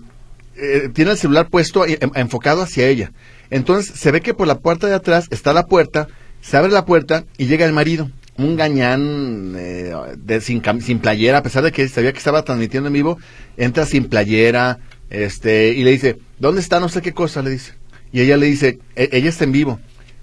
[0.55, 3.11] eh, tiene el celular puesto em- enfocado hacia ella.
[3.49, 6.07] Entonces se ve que por la puerta de atrás está la puerta,
[6.41, 8.09] se abre la puerta y llega el marido.
[8.37, 12.87] Un gañán eh, de, sin, sin playera, a pesar de que sabía que estaba transmitiendo
[12.87, 13.17] en vivo,
[13.57, 14.77] entra sin playera
[15.09, 17.41] este y le dice, ¿dónde está no sé qué cosa?
[17.41, 17.73] Le dice.
[18.13, 19.79] Y ella le dice, "E- ella está en vivo.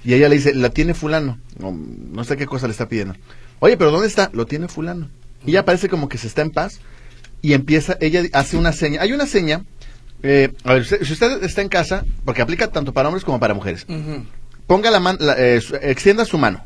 [0.06, 1.38] Y ella le dice, la tiene fulano.
[1.58, 3.14] No, no sé qué cosa le está pidiendo.
[3.58, 4.30] Oye, pero ¿dónde está?
[4.32, 5.08] Lo tiene fulano.
[5.44, 6.80] Y ella parece como que se está en paz.
[7.42, 9.02] Y empieza, ella hace una seña.
[9.02, 9.64] Hay una seña.
[10.22, 13.52] eh, a ver, si usted está en casa, porque aplica tanto para hombres como para
[13.54, 13.84] mujeres,
[14.66, 15.18] ponga la mano,
[15.82, 16.64] extienda su mano.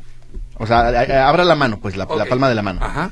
[0.57, 2.79] O sea, a- a- abra la mano, pues la, la palma de la mano.
[2.83, 3.11] Ajá.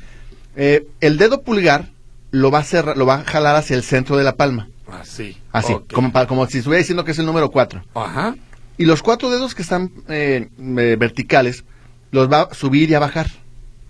[0.56, 1.90] Eh, el dedo pulgar
[2.30, 4.68] lo va a cerrar, lo va a jalar hacia el centro de la palma.
[4.90, 5.36] Así.
[5.52, 5.92] Así, Ok.
[5.92, 7.82] como, como si estuviera diciendo que es el número 4.
[7.94, 8.34] Ajá.
[8.80, 11.64] Y los cuatro dedos que están eh, eh, verticales
[12.12, 13.26] los va a subir y a bajar.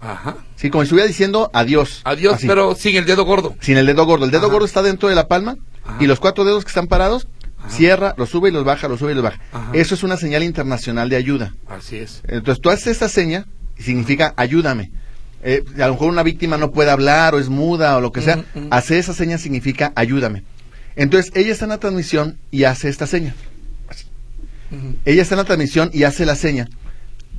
[0.01, 0.39] Ajá.
[0.57, 2.01] Sí, como si estuviera diciendo adiós.
[2.03, 3.55] Adiós, Así, pero sin el dedo gordo.
[3.61, 4.25] Sin el dedo gordo.
[4.25, 4.53] El dedo Ajá.
[4.53, 5.97] gordo está dentro de la palma Ajá.
[6.03, 7.29] y los cuatro dedos que están parados,
[7.61, 7.71] Ajá.
[7.71, 9.39] cierra, los sube y los baja, los sube y los baja.
[9.75, 11.55] Eso es una señal internacional de ayuda.
[11.69, 12.23] Así es.
[12.27, 13.47] Entonces tú haces esta seña
[13.79, 14.91] y significa ayúdame.
[15.45, 18.23] Eh, a lo mejor una víctima no puede hablar o es muda o lo que
[18.23, 18.39] sea.
[18.39, 18.69] Ujú, ujú.
[18.73, 20.43] Hacer esa seña significa ayúdame.
[20.97, 23.37] Entonces ella está en la transmisión y hace esta seña.
[25.05, 26.69] Ella está en la transmisión y hace la seña.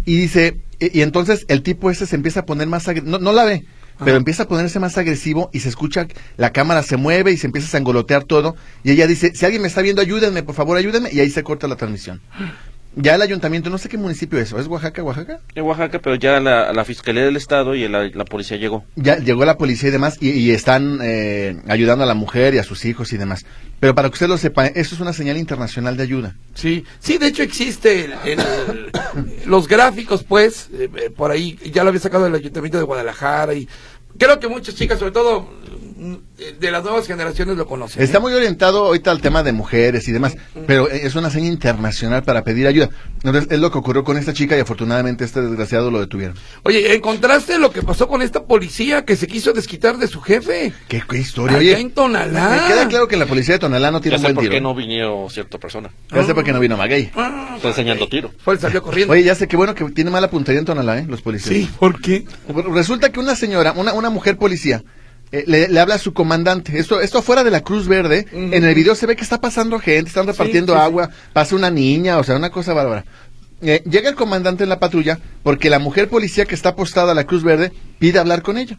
[0.05, 3.19] Y dice, y, y entonces el tipo ese se empieza a poner más agre- no,
[3.19, 3.65] no la ve,
[4.03, 7.45] pero empieza a ponerse más agresivo y se escucha, la cámara se mueve y se
[7.47, 8.55] empieza a sangolotear todo.
[8.83, 11.09] Y ella dice, si alguien me está viendo, ayúdenme, por favor, ayúdenme.
[11.11, 12.19] Y ahí se corta la transmisión.
[12.93, 15.39] Ya el ayuntamiento, no sé qué municipio es, ¿o ¿es Oaxaca, Oaxaca?
[15.55, 18.83] En Oaxaca, pero ya la, la Fiscalía del Estado y la, la policía llegó.
[18.97, 22.57] Ya llegó la policía y demás, y, y están eh, ayudando a la mujer y
[22.57, 23.45] a sus hijos y demás.
[23.79, 26.35] Pero para que usted lo sepa, eso es una señal internacional de ayuda.
[26.53, 28.91] Sí, sí, de hecho existe el- en el-
[29.45, 33.53] los gráficos, pues, eh, eh, por ahí, ya lo había sacado el Ayuntamiento de Guadalajara
[33.53, 33.69] y
[34.17, 35.49] creo que muchas chicas, sobre todo
[36.59, 38.01] de las nuevas generaciones, lo conocen.
[38.01, 38.05] ¿eh?
[38.05, 40.35] Está muy orientado ahorita al tema de mujeres y demás,
[40.67, 42.89] pero es una señal internacional para pedir ayuda.
[43.23, 46.35] Entonces, es lo que ocurrió con esta chica y afortunadamente este desgraciado lo detuvieron.
[46.63, 50.73] Oye, ¿encontraste lo que pasó con esta policía que se quiso desquitar de su jefe?
[50.87, 51.57] ¿Qué, qué historia?
[51.57, 52.49] Allá Oye, en Tonalá.
[52.61, 54.41] me queda claro que la policía de Tonalá no tiene Ya un sé buen por
[54.43, 54.53] tiro.
[54.53, 55.89] qué no vino cierta persona.
[56.11, 57.11] Ya sé por qué no vino Maguey.
[57.15, 58.31] Ah, Está enseñando tiro.
[58.43, 59.13] Fue, salió corriendo.
[59.13, 61.05] Oye, ya sé qué bueno que tiene mala puntería en Tonalá, ¿eh?
[61.07, 61.55] Los policías.
[61.55, 62.25] sí, ¿por qué?
[62.73, 64.83] Resulta que una señora, una, una mujer policía,
[65.31, 66.77] eh, le, le habla a su comandante.
[66.79, 68.27] Esto, esto fuera de la Cruz Verde.
[68.31, 70.83] En el video se ve que está pasando gente, están repartiendo sí, sí.
[70.85, 73.05] agua, pasa una niña, o sea, una cosa bárbara.
[73.61, 77.15] Eh, llega el comandante en la patrulla porque la mujer policía que está apostada a
[77.15, 78.77] la Cruz Verde pide hablar con ella.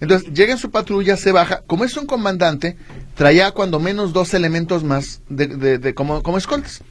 [0.00, 1.62] Entonces llega en su patrulla, se baja.
[1.66, 2.76] Como es un comandante,
[3.14, 6.82] traía cuando menos dos elementos más de, de- de- como, como escoltas.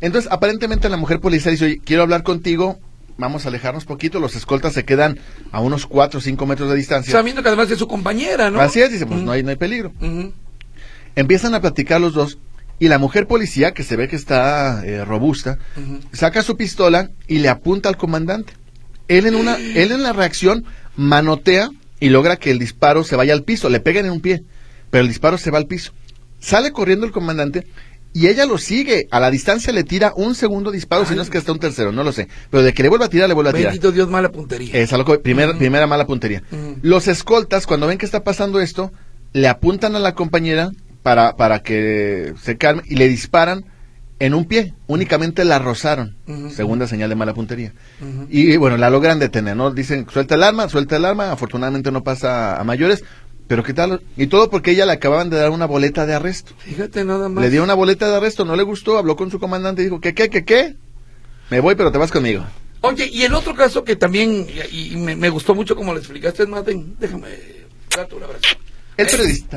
[0.00, 2.78] Entonces, aparentemente la mujer policía dice, oye, quiero hablar contigo,
[3.18, 5.18] vamos a alejarnos poquito, los escoltas se quedan
[5.52, 7.12] a unos 4 o 5 metros de distancia.
[7.12, 8.60] Sabiendo que además es su compañera, ¿no?
[8.60, 9.92] Así es, dice, pues no hay, no hay peligro.
[11.14, 12.38] Empiezan a platicar los dos
[12.78, 15.58] y la mujer policía, que se ve que está eh, robusta,
[16.12, 18.52] saca su pistola y le apunta al comandante.
[19.08, 20.64] Él en, una, él en la reacción
[20.96, 24.42] manotea y logra que el disparo se vaya al piso, le pegan en un pie,
[24.90, 25.92] pero el disparo se va al piso.
[26.38, 27.66] Sale corriendo el comandante
[28.16, 29.08] y ella lo sigue.
[29.10, 31.92] A la distancia le tira un segundo disparo, si no es que hasta un tercero,
[31.92, 32.28] no lo sé.
[32.50, 33.72] Pero de que le vuelva a tirar, le vuelve a tirar.
[33.72, 34.70] Bendito Dios, mala puntería.
[35.58, 36.42] Primera, mala puntería.
[36.80, 38.90] Los escoltas, cuando ven que está pasando esto,
[39.34, 40.70] le apuntan a la compañera
[41.02, 43.66] para, para que se calme y le disparan
[44.18, 44.72] en un pie.
[44.86, 46.16] Únicamente la rozaron.
[46.48, 47.74] Segunda señal de mala puntería.
[48.30, 49.72] Y bueno, la logran detener, ¿no?
[49.72, 51.32] Dicen, suelta el arma, suelta el arma.
[51.32, 53.04] Afortunadamente no pasa a mayores.
[53.48, 54.02] Pero qué tal.
[54.16, 56.52] Y todo porque ella le acababan de dar una boleta de arresto.
[56.58, 57.44] Fíjate nada más.
[57.44, 60.00] Le dio una boleta de arresto, no le gustó, habló con su comandante y dijo,
[60.00, 60.74] ¿qué, qué, qué, qué?
[61.50, 62.44] Me voy, pero te vas conmigo.
[62.80, 66.00] Oye, y el otro caso que también, y, y me, me gustó mucho como le
[66.00, 67.28] explicaste, Martín, déjame
[67.96, 68.42] darte un abrazo.
[68.96, 69.56] El Eh, periodista.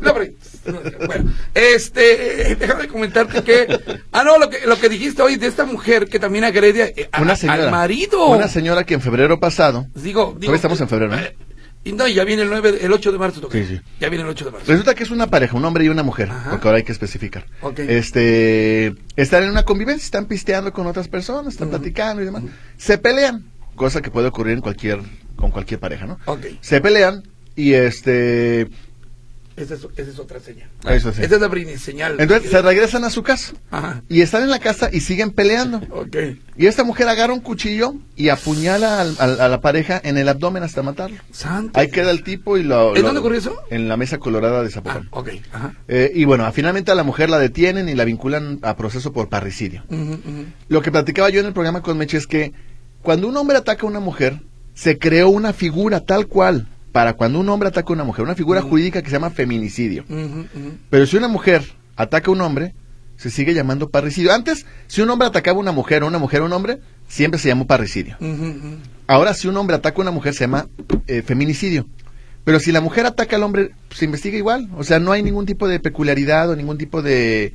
[0.00, 3.80] No, pero- bueno, este, déjame comentarte que,
[4.12, 7.08] ah, no, lo que, lo que dijiste hoy de esta mujer que también agrede eh,
[7.12, 7.64] a- Una a- señora.
[7.64, 8.26] al marido.
[8.28, 11.22] Una señora que en febrero pasado Digo, digo, estamos en febrero, ¿no?
[11.82, 13.48] Y no, ya viene el 9, el 8 de marzo.
[13.50, 13.80] Sí, sí.
[14.00, 14.66] Ya viene el 8 de marzo.
[14.66, 16.50] Resulta que es una pareja, un hombre y una mujer, Ajá.
[16.50, 17.46] porque ahora hay que especificar.
[17.76, 22.42] Este, están en una convivencia, están pisteando con otras personas, están platicando y demás.
[22.76, 23.44] Se pelean,
[23.76, 25.00] cosa que puede ocurrir en cualquier,
[25.36, 26.18] con cualquier pareja, ¿no?
[26.60, 27.22] Se pelean
[27.56, 28.68] y este,
[29.56, 30.68] Esa es, esa es otra señal.
[30.88, 31.22] Eso sí.
[31.22, 32.16] Esa es la señal.
[32.18, 34.02] entonces se regresan a su casa Ajá.
[34.08, 35.82] y están en la casa y siguen peleando.
[35.90, 36.16] Ok.
[36.56, 40.28] Y esta mujer agarra un cuchillo y apuñala al- al- a la pareja en el
[40.28, 41.16] abdomen hasta matarlo.
[41.32, 41.78] Santo.
[41.78, 42.90] Ahí queda el tipo y lo...
[42.94, 43.56] ¿En lo- dónde ocurrió eso?
[43.70, 45.08] En la mesa colorada de Ah, Zapopan.
[45.10, 45.28] ok.
[45.52, 45.74] Ajá.
[45.88, 49.28] Eh, y bueno, finalmente a la mujer la detienen y la vinculan a proceso por
[49.28, 49.84] parricidio.
[50.68, 52.52] Lo que platicaba yo en el programa con Meche es que
[53.02, 54.40] cuando un hombre ataca a una mujer,
[54.74, 58.34] se creó una figura tal cual para cuando un hombre ataca a una mujer, una
[58.34, 58.70] figura Ujú.
[58.70, 60.04] jurídica que se llama feminicidio.
[60.90, 61.64] Pero si una mujer
[61.96, 62.74] ataca a un hombre,
[63.16, 64.32] se sigue llamando parricidio.
[64.32, 67.38] Antes, si un hombre atacaba a una mujer o una mujer a un hombre, siempre
[67.38, 68.16] se llamó parricidio.
[69.06, 70.68] Ahora, si un hombre ataca a una mujer, se llama
[71.06, 71.86] eh, feminicidio.
[72.44, 74.68] Pero si la mujer ataca al hombre, se investiga igual.
[74.76, 77.52] O sea, no hay ningún tipo de peculiaridad o ningún tipo de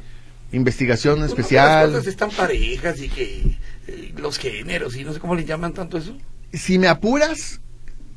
[0.51, 1.87] investigación Pues especial.
[1.91, 5.73] Las cosas están parejas y que eh, los géneros y no sé cómo le llaman
[5.73, 6.15] tanto eso.
[6.53, 7.59] Si me apuras,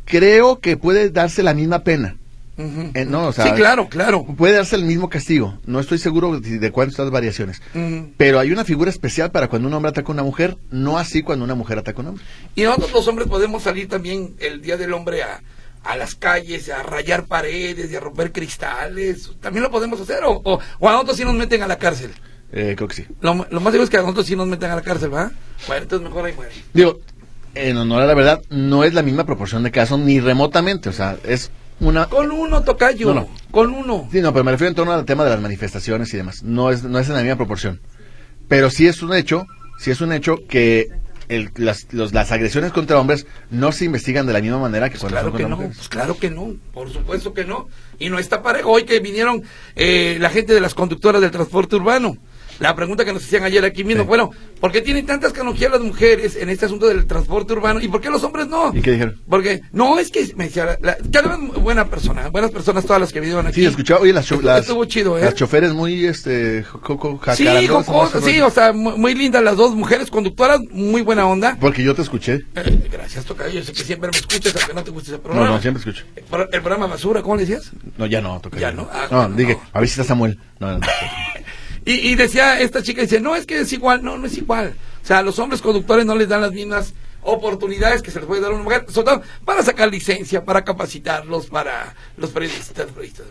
[0.08, 2.16] creo que puede darse la misma pena.
[2.60, 4.24] Eh, no, o sea, sí, claro, claro.
[4.36, 5.60] Puede darse el mismo castigo.
[5.64, 7.62] No estoy seguro de, de cuántas las variaciones.
[8.16, 11.22] Pero hay una figura especial para cuando un hombre ataca a una mujer, no así
[11.22, 12.24] cuando una mujer ataca a un hombre.
[12.56, 15.40] Y nosotros los hombres podemos salir también el Día del Hombre a,
[15.84, 19.30] a las calles, a rayar paredes y a romper cristales.
[19.40, 20.24] ¿También lo podemos hacer?
[20.24, 22.10] ¿O, o, o a nosotros sí nos meten a la cárcel?
[22.50, 23.06] Eh, creo que sí.
[23.20, 25.30] Lo, lo más seguro es que a nosotros sí nos meten a la cárcel, ¿va?
[25.68, 26.52] Bueno, entonces mejor ahí muere.
[26.74, 26.98] Digo,
[27.58, 30.88] en honor a la verdad, no es la misma proporción de casos ni remotamente.
[30.88, 32.06] O sea, es una...
[32.06, 33.08] Con uno, tocayo.
[33.14, 33.28] No, no.
[33.50, 34.08] Con uno.
[34.12, 36.42] Sí, no, pero me refiero en torno al tema de las manifestaciones y demás.
[36.42, 37.80] No es, no es en la misma proporción.
[38.48, 39.46] Pero sí es un hecho,
[39.78, 40.88] sí es un hecho que
[41.28, 44.96] el- las, los- las agresiones contra hombres no se investigan de la misma manera que
[44.98, 45.76] cuando Claro son que contra no, mujeres.
[45.76, 47.68] pues claro que no, por supuesto que no.
[47.98, 48.70] Y no está parejo.
[48.70, 49.42] Hoy que vinieron
[49.76, 52.16] eh, la gente de las conductoras del transporte urbano,
[52.58, 54.08] la pregunta que nos hacían ayer aquí mismo, Sí.
[54.08, 57.88] bueno, ¿por qué tienen tantas canonjías las mujeres en este asunto del transporte urbano y
[57.88, 58.72] por qué los hombres no?
[58.74, 59.20] ¿Y qué dijeron?
[59.28, 63.12] Porque, no, es que me decía, la, que además buena persona, buenas personas todas las
[63.12, 63.60] que vinieron aquí.
[63.60, 65.22] Sí, escuchaba, oye, las, las, estuvo chido, ¿eh?
[65.24, 68.20] las choferes muy, este, joco, Sí, ¿no?
[68.22, 71.56] sí, o sea, muy, muy lindas las dos mujeres conductoras, muy buena onda.
[71.60, 72.44] Porque yo te escuché.
[72.56, 75.22] Eh, gracias, Tocayo, yo sé que siempre me escuchas, aunque no te guste ese No,
[75.22, 75.50] programa.
[75.50, 76.04] no, siempre escucho.
[76.16, 77.70] El, pro- el programa basura, ¿cómo le decías?
[77.96, 78.58] No, ya no, toca.
[78.58, 79.60] Ya no, ah, no, dije, no.
[79.72, 80.38] a ver si está Samuel.
[80.58, 80.86] No, no, no.
[81.88, 84.74] Y, y decía esta chica, dice, no, es que es igual, no, no es igual.
[85.02, 88.26] O sea, a los hombres conductores no les dan las mismas oportunidades que se les
[88.26, 92.88] puede dar a una mujer, sobre todo para sacar licencia, para capacitarlos, para los periodistas.
[92.90, 93.26] periodistas.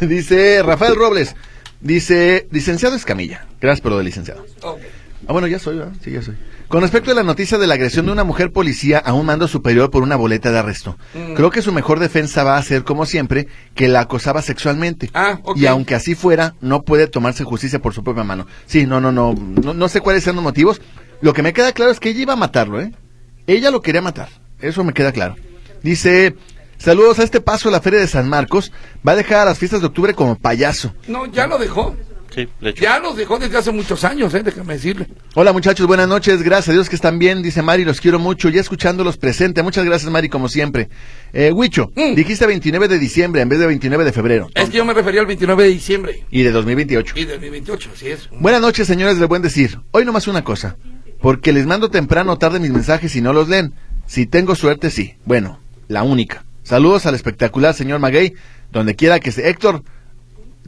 [0.00, 1.36] Dice Rafael Robles,
[1.80, 3.46] dice, licenciado Escamilla.
[3.60, 4.44] Gracias por lo de licenciado.
[5.28, 5.92] Ah, bueno, ya soy, ¿verdad?
[6.02, 6.34] Sí, ya soy.
[6.68, 9.46] Con respecto a la noticia de la agresión de una mujer policía a un mando
[9.48, 11.34] superior por una boleta de arresto, Mm.
[11.34, 15.10] creo que su mejor defensa va a ser, como siempre, que la acosaba sexualmente.
[15.14, 15.56] Ah, ok.
[15.58, 18.46] Y aunque así fuera, no puede tomarse justicia por su propia mano.
[18.66, 20.80] Sí, no, no, no, no, no sé cuáles sean los motivos.
[21.20, 22.92] Lo que me queda claro es que ella iba a matarlo, ¿eh?
[23.46, 24.28] Ella lo quería matar.
[24.60, 25.36] Eso me queda claro.
[25.82, 26.34] Dice,
[26.78, 28.72] saludos a este paso a la Feria de San Marcos.
[29.06, 30.94] Va a dejar a las fiestas de octubre como payaso.
[31.08, 31.94] No, ya lo dejó.
[32.34, 32.82] Sí, de hecho.
[32.82, 34.42] Ya los dejó desde hace muchos años, ¿eh?
[34.42, 35.06] déjame decirle.
[35.34, 38.48] Hola muchachos, buenas noches, gracias a Dios que están bien, dice Mari, los quiero mucho,
[38.48, 40.88] ya escuchándolos presente, muchas gracias Mari como siempre.
[41.32, 42.14] Eh, Huicho, Mm.
[42.14, 44.48] dijiste 29 de diciembre en vez de 29 de febrero.
[44.54, 47.14] Es que yo me refería al 29 de diciembre Y de 2028.
[47.16, 48.28] y del 2028, así es.
[48.32, 50.76] Buenas noches señores del buen decir, hoy nomás una cosa,
[51.20, 53.74] porque les mando temprano o tarde mis mensajes y no los leen,
[54.06, 56.44] si tengo suerte sí, bueno, la única.
[56.64, 58.32] Saludos al espectacular señor Maguey,
[58.72, 59.48] donde quiera que esté.
[59.50, 59.82] Héctor,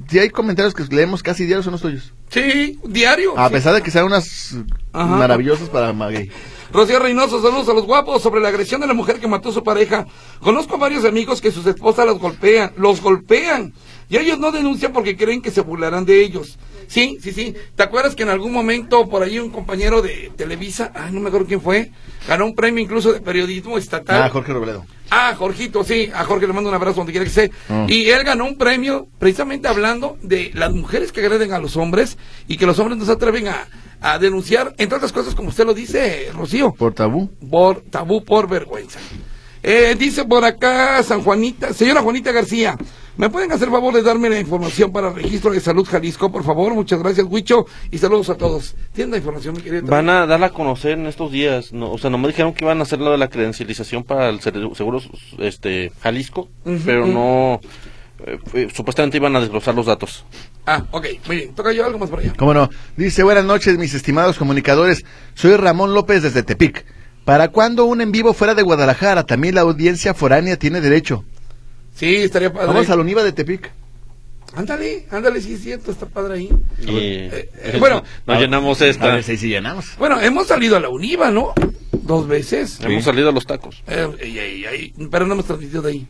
[0.09, 2.13] si hay comentarios que leemos casi diarios son los tuyos.
[2.31, 3.39] Sí, diario.
[3.39, 3.55] A sí.
[3.55, 4.55] pesar de que sean unas
[4.93, 5.17] Ajá.
[5.17, 6.31] maravillosas para Maguey.
[6.73, 9.53] Rocío Reynoso, saludos a los guapos sobre la agresión de la mujer que mató a
[9.53, 10.07] su pareja.
[10.41, 13.73] Conozco a varios amigos que sus esposas los golpean, los golpean.
[14.09, 16.59] Y ellos no denuncian porque creen que se burlarán de ellos.
[16.89, 17.55] Sí, sí, sí.
[17.75, 21.29] ¿Te acuerdas que en algún momento por ahí un compañero de Televisa, ay, no me
[21.29, 21.91] acuerdo quién fue,
[22.29, 24.23] ganó un premio incluso de periodismo estatal?
[24.23, 24.85] Ah, Jorge Robledo.
[25.11, 27.51] Ah, Jorgito, sí, a Jorge le mando un abrazo donde quiera que esté.
[27.69, 27.87] Mm.
[27.89, 32.19] Y él ganó un premio precisamente hablando de las mujeres que agreden a los hombres
[32.49, 33.69] y que los hombres no se atreven a,
[34.01, 37.31] a denunciar, entre otras cosas, como usted lo dice, Rocío, Por tabú.
[37.51, 38.99] por tabú, por vergüenza.
[39.63, 42.77] Eh, dice por acá San Juanita, señora Juanita García,
[43.17, 46.45] ¿me pueden hacer favor de darme la información para el registro de salud Jalisco, por
[46.45, 46.75] favor?
[46.75, 48.75] Muchas gracias, Huicho, y saludos a todos.
[48.93, 49.87] ¿Tienen la información, mi querido?
[49.87, 51.73] Van a darla a conocer en estos días.
[51.73, 54.29] No, o sea, no me dijeron que iban a hacer lo de la credencialización para
[54.29, 55.01] el seguro
[55.39, 56.49] este, Jalisco,
[56.85, 57.61] pero no.
[58.27, 60.25] eh, eh, supuestamente iban a desglosar los datos.
[60.67, 61.55] Ah, ok, muy bien.
[61.55, 62.33] Toca yo algo más por allá.
[62.37, 62.69] ¿Cómo no?
[62.97, 65.05] Dice, buenas noches, mis estimados comunicadores.
[65.35, 66.85] Soy Ramón López desde Tepic.
[67.25, 69.25] ¿Para cuándo un en vivo fuera de Guadalajara?
[69.25, 71.25] También la audiencia foránea tiene derecho.
[71.97, 72.69] Sí, estaría padre.
[72.69, 73.71] Vamos a la UNIVA de Tepic.
[74.55, 76.49] Ándale, ándale, sí es cierto, está padre ahí.
[76.81, 79.11] Y, eh, eh, bueno, nos llenamos esta.
[79.13, 79.87] A ver si si llenamos.
[79.99, 81.53] Bueno, hemos salido a la UNIVA, ¿no?
[81.93, 82.79] Dos veces.
[82.81, 83.83] Hemos salido a los tacos.
[83.89, 86.07] Eh, pero no hemos transmitido de ahí,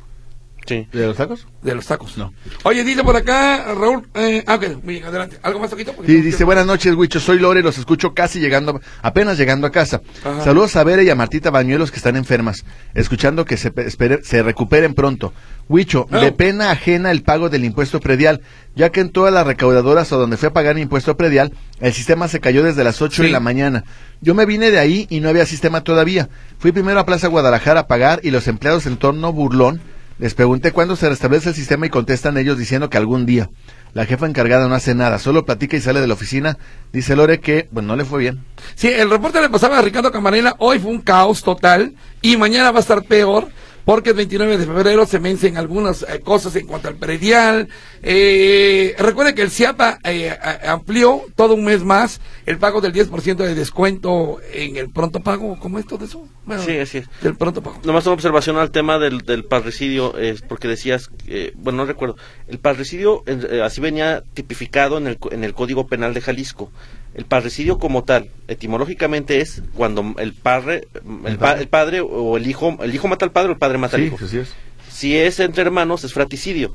[0.66, 0.84] Sí.
[0.92, 1.46] ¿De los tacos?
[1.62, 2.18] de los tacos.
[2.18, 2.32] No.
[2.64, 4.06] Oye, dice por acá, Raúl.
[4.14, 5.38] Eh, ah, ok, muy bien, adelante.
[5.42, 5.92] ¿Algo más, Toquito?
[5.92, 7.20] Sí, no dice, quiero- buenas noches, Huicho.
[7.20, 10.02] Soy Lore, los escucho casi llegando, apenas llegando a casa.
[10.24, 10.42] Ajá.
[10.42, 12.64] Saludos a Bere y a Martita Bañuelos que están enfermas.
[12.94, 15.32] Escuchando que se, pe- espere- se recuperen pronto.
[15.68, 16.20] Huicho, No.
[16.20, 18.40] de pena ajena el pago del impuesto predial,
[18.76, 22.28] ya que en todas las recaudadoras o donde fue a pagar impuesto predial, el sistema
[22.28, 23.28] se cayó desde las 8 Sí.
[23.28, 23.84] de la mañana.
[24.20, 26.28] Yo me vine de ahí y no había sistema todavía.
[26.58, 29.80] Fui primero a Plaza Guadalajara a pagar y los empleados en torno burlón
[30.18, 33.50] les pregunté cuándo se restablece el sistema y contestan ellos diciendo que algún día.
[33.92, 36.56] La jefa encargada no hace nada, solo platica y sale de la oficina.
[36.92, 38.44] Dice Lore que, bueno, no le fue bien.
[38.76, 40.54] Sí, el reporte le pasaba a Ricardo Camarena.
[40.58, 43.48] Hoy fue un caos total y mañana va a estar peor
[43.86, 47.68] porque el 29 de febrero se vencen algunas eh, cosas en cuanto al predial.
[48.02, 53.36] Eh, recuerde que el CIAPA eh, amplió todo un mes más el pago del 10%
[53.36, 55.56] de descuento en el pronto pago.
[55.60, 56.26] ¿Cómo es todo eso?
[56.44, 57.08] Bueno, Sí, así es.
[57.22, 57.80] Del pronto pago.
[57.84, 62.16] Nomás una observación al tema del, del parricidio, es porque decías, eh, bueno, no recuerdo,
[62.48, 66.72] el parricidio eh, así venía tipificado en el, en el Código Penal de Jalisco.
[67.16, 70.86] El parricidio como tal, etimológicamente es cuando el padre,
[71.24, 73.78] el, pa- el padre o el hijo, el hijo mata al padre o el padre
[73.78, 74.18] mata al hijo.
[74.22, 74.52] así es.
[74.92, 76.74] Si es entre hermanos es fratricidio.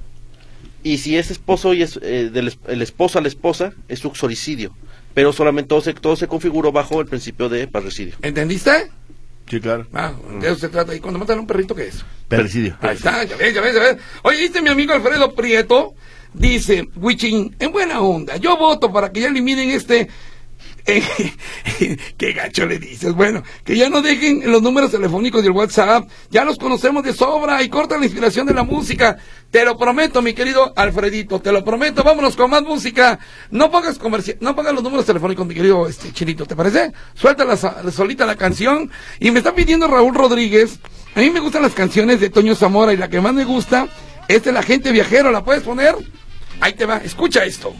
[0.83, 4.75] Y si es esposo y es eh, del el esposo a la esposa es uxoricidio.
[5.13, 8.15] Pero solamente todo se, todo se configuró bajo el principio de parricidio.
[8.23, 8.89] ¿Entendiste?
[9.47, 9.85] Sí, claro.
[9.93, 10.95] Ah, de eso se trata.
[10.95, 12.03] ¿Y cuando matan a un perrito qué es?
[12.27, 12.77] Pericidio.
[12.81, 13.97] Ahí está, ya ves, ya ves, ya ves.
[14.23, 15.93] Oye, ¿viste mi amigo Alfredo Prieto?
[16.33, 20.07] Dice, Wichin, en buena onda, yo voto para que ya eliminen este
[22.17, 23.13] qué gacho le dices.
[23.13, 26.09] Bueno, que ya no dejen los números telefónicos y el WhatsApp.
[26.29, 29.17] Ya los conocemos de sobra y cortan la inspiración de la música.
[29.51, 32.03] Te lo prometo, mi querido Alfredito, te lo prometo.
[32.03, 33.19] Vámonos con más música.
[33.51, 36.91] No pongas comercial, no pongas los números telefónicos, mi querido este Chinito, ¿te parece?
[37.13, 37.57] Suelta la,
[37.91, 38.89] solita la canción.
[39.19, 40.79] Y me está pidiendo Raúl Rodríguez.
[41.15, 43.87] A mí me gustan las canciones de Toño Zamora y la que más me gusta
[44.27, 45.31] es de la gente viajero.
[45.31, 45.95] ¿La puedes poner?
[46.61, 47.73] Ahí te va, escucha esto.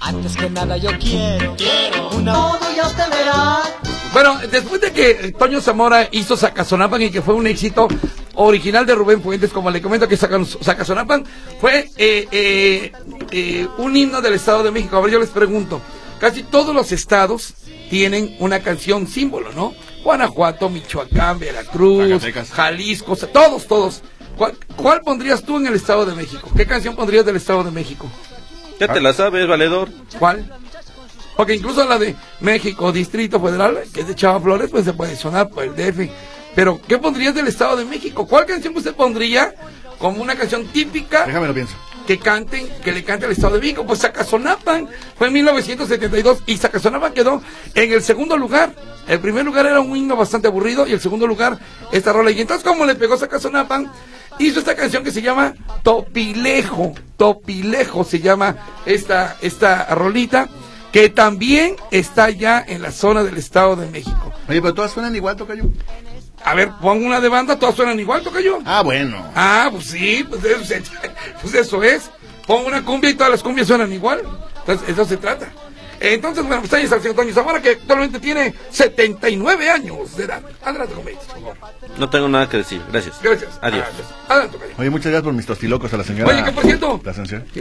[0.00, 2.32] Antes que nada yo quiero, quiero una...
[2.34, 3.62] Todo ya te verá.
[4.12, 7.88] Bueno, después de que Toño Zamora hizo Sacazonapan y que fue un éxito
[8.34, 11.24] original de Rubén Fuentes, como le comento que Sacazonapan
[11.60, 12.92] fue eh, eh,
[13.32, 14.96] eh, un himno del Estado de México.
[14.96, 15.80] A ver, yo les pregunto,
[16.20, 17.54] casi todos los estados
[17.90, 19.74] tienen una canción símbolo, ¿no?
[20.04, 24.02] Guanajuato, Michoacán, Veracruz, Jalisco, todos, todos.
[24.36, 26.48] ¿Cuál, ¿Cuál pondrías tú en el Estado de México?
[26.56, 28.08] ¿Qué canción pondrías del Estado de México?
[28.80, 29.88] Ya te la sabes, valedor.
[30.18, 30.50] ¿Cuál?
[31.36, 35.16] Porque incluso la de México, Distrito Federal, que es de Chava Flores, pues se puede
[35.16, 36.10] sonar por el DF.
[36.54, 38.26] Pero, ¿qué pondrías del Estado de México?
[38.26, 39.54] ¿Cuál canción usted pondría
[39.98, 41.26] como una canción típica?
[41.26, 41.74] Déjame lo pienso.
[42.06, 43.86] Que canten, que le cante el Estado de México.
[43.86, 47.42] Pues Sacazonapan fue en 1972 y Sacazonapan quedó
[47.74, 48.74] en el segundo lugar.
[49.08, 51.58] El primer lugar era un himno bastante aburrido y el segundo lugar
[51.92, 52.30] esta rola.
[52.30, 53.90] Y entonces, como le pegó Sacazonapan,
[54.38, 56.94] hizo esta canción que se llama Topilejo.
[57.16, 60.48] Topilejo se llama esta, esta rolita,
[60.92, 64.32] que también está ya en la zona del Estado de México.
[64.48, 65.64] Oye, pero todas suenan igual, Tocayo.
[66.44, 68.58] A ver, pongo una de banda, todas suenan igual, Tocayo.
[68.66, 69.24] Ah, bueno.
[69.34, 70.74] Ah, pues sí, pues eso,
[71.40, 72.10] pues eso es.
[72.46, 74.20] Pongo una cumbia y todas las cumbias suenan igual.
[74.58, 75.48] Entonces, eso se trata.
[76.00, 80.24] Entonces, bueno, pues ahí está el señor Toño Zamora, que actualmente tiene 79 años de
[80.24, 80.42] edad.
[80.62, 81.56] Adelante, por favor.
[81.98, 82.82] No tengo nada que decir.
[82.92, 83.16] Gracias.
[83.22, 83.58] Gracias.
[83.62, 83.86] Adiós.
[84.28, 86.30] Adelante, Oye, muchas gracias por mis tostilocos a la señora.
[86.30, 87.00] Oye, que por cierto,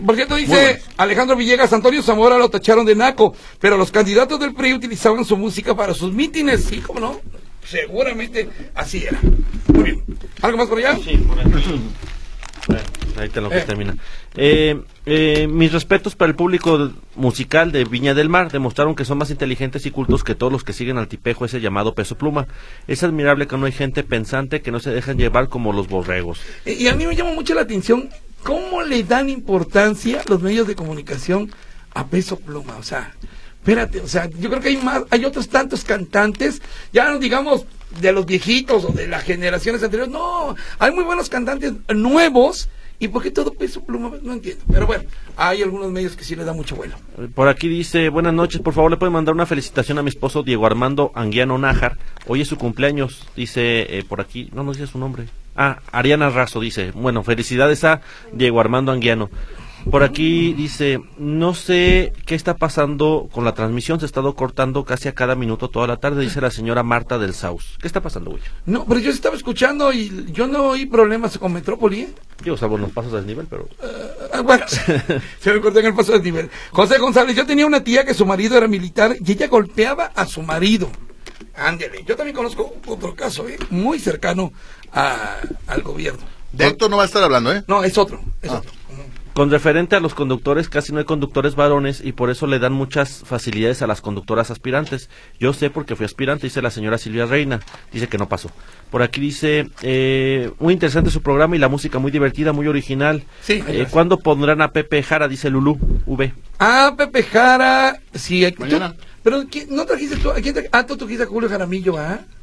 [0.05, 4.53] por cierto dice Alejandro Villegas, Antonio Zamora lo tacharon de naco, pero los candidatos del
[4.53, 6.65] PRI utilizaban su música para sus mítines.
[6.65, 7.21] Sí, ¿cómo no?
[7.65, 9.19] Seguramente así era.
[9.67, 10.03] Muy bien.
[10.41, 10.97] ¿Algo más por allá?
[10.97, 13.63] Sí, por ahí te lo que eh.
[13.65, 13.95] termina.
[14.35, 18.51] Eh, eh, mis respetos para el público musical de Viña del Mar.
[18.51, 21.61] Demostraron que son más inteligentes y cultos que todos los que siguen al tipejo ese
[21.61, 22.47] llamado peso pluma.
[22.87, 26.41] Es admirable que no hay gente pensante que no se dejan llevar como los borregos.
[26.65, 28.09] Y a mí me llama mucho la atención
[28.43, 31.51] cómo le dan importancia los medios de comunicación
[31.93, 32.77] a peso pluma.
[32.77, 33.13] O sea,
[33.63, 37.65] espérate, o sea, yo creo que hay más, hay otros tantos cantantes, ya no digamos
[38.01, 42.67] de los viejitos o de las generaciones anteriores, no, hay muy buenos cantantes nuevos
[42.99, 44.11] ¿Y por qué todo peso pluma?
[44.21, 44.63] No entiendo.
[44.71, 45.03] Pero bueno,
[45.35, 46.95] hay algunos medios que sí le da mucho vuelo.
[47.35, 50.41] Por aquí dice, buenas noches, por favor le pueden mandar una felicitación a mi esposo
[50.41, 51.97] Diego Armando Anguiano Nájar.
[52.27, 55.25] Hoy es su cumpleaños, dice eh, por aquí, no nos dice su nombre.
[55.55, 57.99] Ah, Ariana Razo dice, bueno, felicidades a
[58.31, 59.29] Diego Armando Anguiano.
[59.89, 64.85] Por aquí dice, no sé qué está pasando con la transmisión, se ha estado cortando
[64.85, 67.77] casi a cada minuto toda la tarde, dice la señora Marta del Saus.
[67.81, 68.41] ¿Qué está pasando, güey?
[68.65, 72.01] No, pero yo estaba escuchando y yo no oí problemas con Metrópoli.
[72.01, 72.13] ¿eh?
[72.43, 73.67] Yo salvo los pasos del nivel, pero...
[74.33, 74.65] Uh, bueno,
[75.39, 76.49] se me cortó en el paso del nivel.
[76.71, 80.25] José González, yo tenía una tía que su marido era militar y ella golpeaba a
[80.25, 80.89] su marido.
[81.55, 83.59] Ándele, yo también conozco otro caso, ¿eh?
[83.69, 84.51] muy cercano
[84.91, 86.21] a, al gobierno.
[86.51, 87.63] De esto no va a estar hablando, ¿eh?
[87.67, 88.57] No, es otro, es ah.
[88.57, 88.71] otro.
[89.33, 92.71] Con referente a los conductores, casi no hay conductores varones y por eso le dan
[92.71, 95.09] muchas facilidades a las conductoras aspirantes.
[95.39, 97.59] Yo sé porque fui aspirante, dice la señora Silvia Reina.
[97.91, 98.51] Dice que no pasó.
[98.91, 103.23] Por aquí dice, eh, muy interesante su programa y la música muy divertida, muy original.
[103.41, 103.63] Sí.
[103.67, 105.27] Eh, ¿Cuándo pondrán a Pepe Jara?
[105.27, 106.31] Dice Lulú, V.
[106.59, 108.45] Ah, Pepe Jara, sí.
[109.23, 110.29] pero ¿no trajiste tú?
[110.29, 112.19] ¿a quién ah, tú trajiste a Julio Jaramillo, ¿ah?
[112.19, 112.42] Eh,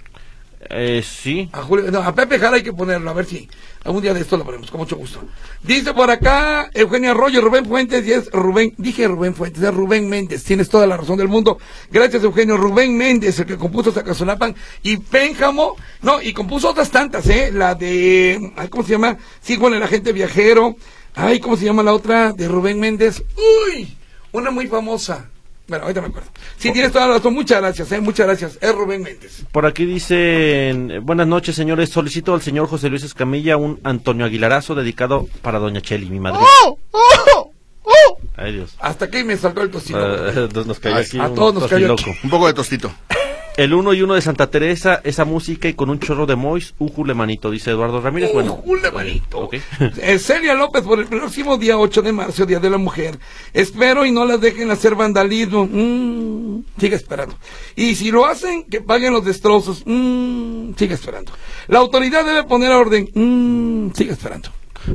[1.03, 1.49] sí.
[1.53, 3.49] A, Julio, no, a Pepe Jara hay que ponerlo, a ver si
[3.85, 5.21] algún día de esto lo ponemos, con mucho gusto.
[5.63, 10.09] Dice por acá Eugenia Arroyo, Rubén Fuentes, y es Rubén, dije Rubén Fuentes, es Rubén
[10.09, 11.59] Méndez, tienes toda la razón del mundo.
[11.91, 17.27] Gracias Eugenio, Rubén Méndez, el que compuso Zacazonapan, y Pénjamo, no, y compuso otras tantas,
[17.29, 17.51] ¿eh?
[17.53, 19.17] La de, ¿cómo se llama?
[19.41, 20.77] Sí, bueno, el agente viajero.
[21.15, 22.33] Ay, ¿cómo se llama la otra?
[22.33, 23.25] De Rubén Méndez.
[23.37, 23.97] Uy,
[24.33, 25.29] una muy famosa.
[25.71, 26.29] Bueno, ahorita me acuerdo.
[26.59, 27.33] Sí, tienes toda la razón.
[27.33, 28.01] Muchas gracias, ¿eh?
[28.01, 28.59] Muchas gracias.
[28.61, 29.45] Es Rubén Méndez.
[29.53, 31.91] Por aquí dicen, buenas noches, señores.
[31.91, 36.41] Solicito al señor José Luis Escamilla un Antonio Aguilarazo dedicado para Doña Cheli, mi madre.
[36.65, 36.77] ¡Oh!
[36.91, 37.53] ¡Oh!
[37.85, 38.19] ¡Oh!
[38.37, 38.75] Ay, Dios.
[38.81, 40.01] Hasta aquí me saltó el tocino.
[40.01, 42.93] Uh, nos cayó aquí a todos nos cayó Un poco de tostito.
[43.61, 46.73] El uno y uno de Santa Teresa, esa música y con un chorro de mois,
[46.79, 48.33] ujule manito, dice Eduardo Ramírez.
[48.33, 49.41] Bueno, ujule manito.
[49.41, 49.61] Okay.
[50.01, 53.19] Eh, Celia López, por el próximo día 8 de marzo, Día de la Mujer.
[53.53, 55.69] Espero y no las dejen hacer vandalismo.
[55.71, 57.37] Mm, sigue esperando.
[57.77, 59.83] Y si lo hacen, que paguen los destrozos.
[59.85, 61.31] Mm, sigue esperando.
[61.69, 63.11] La autoridad debe poner orden.
[63.13, 64.49] Mm, sigue esperando.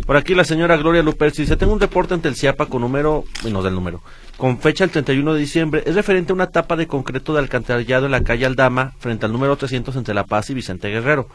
[0.05, 3.23] Por aquí la señora Gloria Luperci dice, tengo un reporte ante el CIAPA con número,
[3.49, 4.01] no del número,
[4.38, 5.83] con fecha el 31 de diciembre.
[5.86, 9.31] Es referente a una tapa de concreto de alcantarillado en la calle Aldama, frente al
[9.31, 11.29] número 300 entre La Paz y Vicente Guerrero.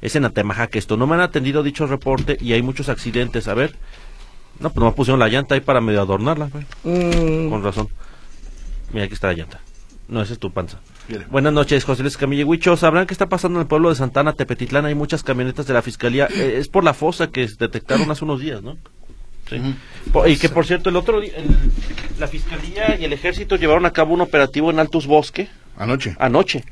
[0.00, 0.96] Es en Atemaja que esto.
[0.96, 3.48] No me han atendido dicho reporte y hay muchos accidentes.
[3.48, 3.76] A ver.
[4.58, 6.50] No, pues no pusieron la llanta ahí para medio adornarla.
[6.84, 7.88] Mm, Con razón.
[8.92, 9.60] Mira, aquí está la llanta.
[10.10, 10.78] No, esa es tu panza.
[11.30, 12.76] Buenas noches, José Luis Camille Huicho.
[12.76, 14.84] ¿Sabrán qué está pasando en el pueblo de Santana, Tepetitlán?
[14.86, 16.26] Hay muchas camionetas de la fiscalía.
[16.34, 18.76] Eh, es por la fosa que detectaron hace unos días, ¿no?
[19.48, 19.60] Sí.
[20.26, 21.32] Y que por cierto, el otro día,
[22.18, 26.14] la fiscalía y el ejército llevaron a cabo un operativo en Altus Bosque Anoche.
[26.18, 26.64] anoche.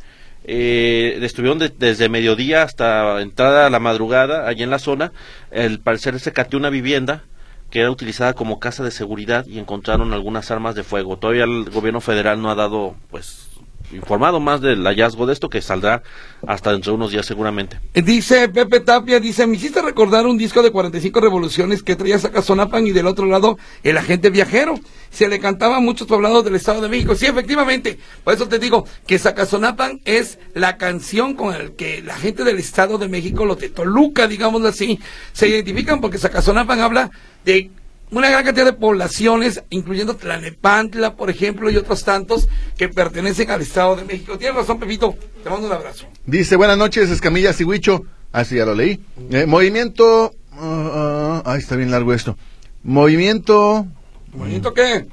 [0.44, 5.12] Eh, estuvieron de- desde mediodía hasta entrada a la madrugada allí en la zona.
[5.50, 7.24] El parecer se cateó una vivienda
[7.70, 11.18] que era utilizada como casa de seguridad y encontraron algunas armas de fuego.
[11.18, 13.48] Todavía el gobierno federal no ha dado, pues,
[13.92, 16.02] informado más del hallazgo de esto que saldrá
[16.46, 17.78] hasta dentro de unos días seguramente.
[17.94, 22.86] Dice Pepe Tapia, dice, me hiciste recordar un disco de 45 revoluciones que traía Sacazonapan
[22.86, 24.78] y del otro lado el agente viajero.
[25.10, 27.14] Se le cantaba a muchos poblados del Estado de México.
[27.14, 27.98] Sí, efectivamente.
[28.24, 32.58] Por eso te digo que Sacazonapan es la canción con la que la gente del
[32.58, 35.00] Estado de México, los de Toluca, digámoslo así,
[35.32, 37.10] se identifican porque Sacazonapan habla
[37.48, 37.70] de
[38.10, 42.46] una gran cantidad de poblaciones, incluyendo Tlanepantla, por ejemplo, y otros tantos
[42.76, 44.36] que pertenecen al Estado de México.
[44.36, 45.16] Tienes razón, Pepito.
[45.42, 46.06] Te mando un abrazo.
[46.26, 48.04] Dice, buenas noches, Escamilla Sigüicho.
[48.32, 49.00] Ah, sí, ya lo leí.
[49.30, 50.34] Eh, movimiento...
[50.52, 52.36] ah, ah, ay, está bien largo esto.
[52.82, 53.86] Movimiento...
[54.34, 55.06] ¿Movimiento qué?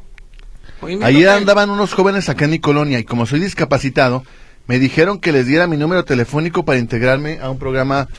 [0.82, 1.30] ¿Movimiento Ayer qué?
[1.30, 4.26] andaban unos jóvenes acá en mi colonia y como soy discapacitado,
[4.68, 8.10] me dijeron que les diera mi número telefónico para integrarme a un programa...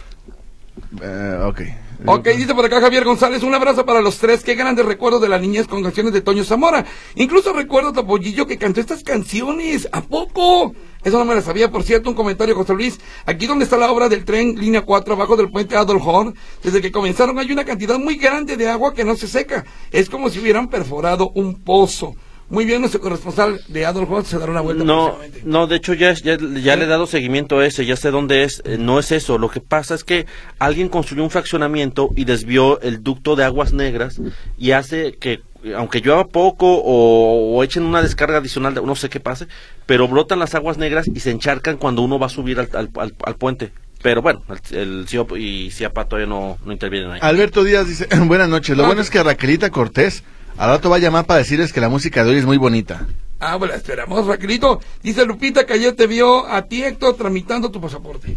[1.02, 1.60] Eh, ok.
[2.04, 5.28] Ok, dice por acá Javier González, un abrazo para los tres, qué grandes recuerdos de
[5.28, 6.84] la niñez con canciones de Toño Zamora.
[7.14, 10.74] Incluso recuerdo a Topollillo que cantó estas canciones, ¿a poco?
[11.04, 13.00] Eso no me la sabía, por cierto, un comentario, José Luis.
[13.24, 16.82] Aquí donde está la obra del tren, línea 4, abajo del puente Adolf Horn, desde
[16.82, 19.64] que comenzaron hay una cantidad muy grande de agua que no se seca.
[19.90, 22.14] Es como si hubieran perforado un pozo.
[22.48, 25.94] Muy bien, nuestro corresponsal de Adolf Horn se dará una vuelta No, no, de hecho
[25.94, 28.76] ya, es- ya, ya le he dado seguimiento a ese, ya sé dónde es, eh,
[28.78, 30.26] no es eso, lo que pasa es que
[30.60, 34.20] alguien construyó un fraccionamiento y desvió el ducto de aguas negras
[34.58, 35.40] y hace que,
[35.76, 39.48] aunque llueva poco o, o echen una descarga adicional, de, no sé qué pase,
[39.86, 42.90] pero brotan las aguas negras y se encharcan cuando uno va a subir al, al-
[42.96, 43.72] al- al puente.
[44.02, 47.18] Pero bueno, el, el CIOP y CIAPA todavía no, no intervienen ahí.
[47.22, 50.22] Alberto Díaz dice, buenas noches, lo bueno es que Raquelita Cortés
[50.58, 53.06] al rato va a llamar para decirles que la música de hoy es muy bonita.
[53.38, 54.80] Ah, bueno, esperamos, Raquelito.
[55.02, 58.36] Dice Lupita que ayer te vio a ti, Héctor, tramitando tu pasaporte.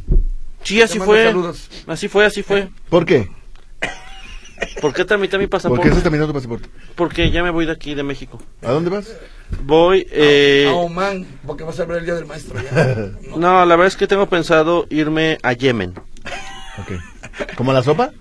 [0.64, 1.26] Sí, así fue.
[1.26, 1.70] saludos.
[1.88, 2.70] Así fue, así fue.
[2.90, 3.30] ¿Por qué?
[4.82, 5.84] ¿Por qué tramité mi ¿Por pasaporte?
[5.84, 6.68] qué estás terminando tu pasaporte?
[6.96, 8.42] Porque ya me voy de aquí, de México.
[8.62, 9.08] ¿A dónde vas?
[9.64, 10.68] Voy, eh...
[10.70, 12.62] a Oman, porque vas a ver el día del maestro.
[12.62, 12.96] ya.
[13.30, 13.38] No.
[13.38, 15.94] No, la verdad es que tengo pensado irme a Yemen.
[16.78, 17.56] Ok.
[17.56, 18.12] ¿Como la sopa?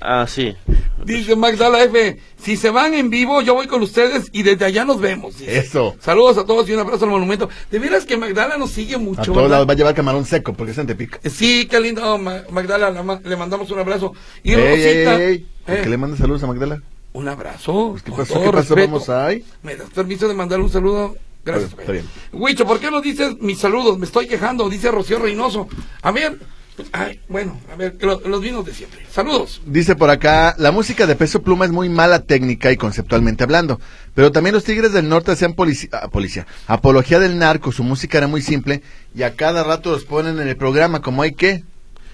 [0.00, 0.56] Ah, sí.
[1.04, 4.84] Dice Magdala F, si se van en vivo, yo voy con ustedes y desde allá
[4.84, 5.38] nos vemos.
[5.38, 5.58] dice.
[5.58, 5.96] Eso.
[6.00, 7.48] Saludos a todos y un abrazo al monumento.
[7.70, 9.20] De veras que Magdala nos sigue mucho.
[9.20, 9.50] A todos ¿verdad?
[9.50, 11.20] lados va a llevar camarón seco porque es en Tepic.
[11.28, 14.12] Sí, qué lindo, Ma- Magdala, la ma- le mandamos un abrazo.
[14.42, 15.46] Y Ey, Rosita, ey, ey.
[15.66, 16.82] ¿Por eh, qué le mandas saludos a Magdala?
[17.12, 17.88] un abrazo.
[17.90, 18.34] Pues, ¿Qué con pasó?
[18.34, 18.74] todo ¿Qué pasó?
[18.74, 18.92] respeto.
[18.92, 19.44] Vamos ahí.
[19.62, 21.16] ¿Me das permiso de mandar un saludo?
[21.44, 21.70] Gracias.
[21.78, 22.04] Está bien.
[22.32, 23.98] Huicho, ¿por qué no dices mis saludos?
[23.98, 25.66] Me estoy quejando, dice Rocío Reynoso.
[26.02, 26.38] A ver,
[26.80, 29.00] pues, ay, bueno, a ver, lo- los vinos de siempre.
[29.10, 29.60] Saludos.
[29.66, 33.80] Dice por acá, la música de Peso Pluma es muy mala técnica y conceptualmente hablando,
[34.14, 35.52] pero también los Tigres del Norte hacían
[35.92, 38.82] ah, policía, apología del narco, su música era muy simple
[39.14, 41.64] y a cada rato los ponen en el programa como hay que.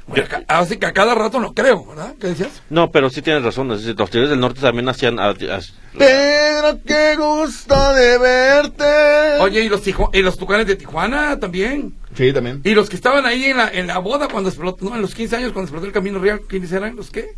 [0.09, 2.15] Bueno, así que a cada rato no creo, ¿verdad?
[2.21, 2.63] ¿Qué decías?
[2.71, 3.73] No, pero sí tienes razón.
[3.73, 5.19] es decir, los Tigres del Norte también hacían...
[5.19, 5.35] ah,
[5.99, 9.41] Pero qué gusto de verte.
[9.41, 11.93] Oye, ¿y los, y los tucanes de Tijuana también?
[12.17, 12.61] Sí, también.
[12.65, 15.15] ¿Y los que estaban ahí en la, en la boda cuando explotó, no, en los
[15.15, 16.97] 15 años cuando explotó el Camino Real, ¿quiénes eran?
[16.97, 17.35] ¿Los qué?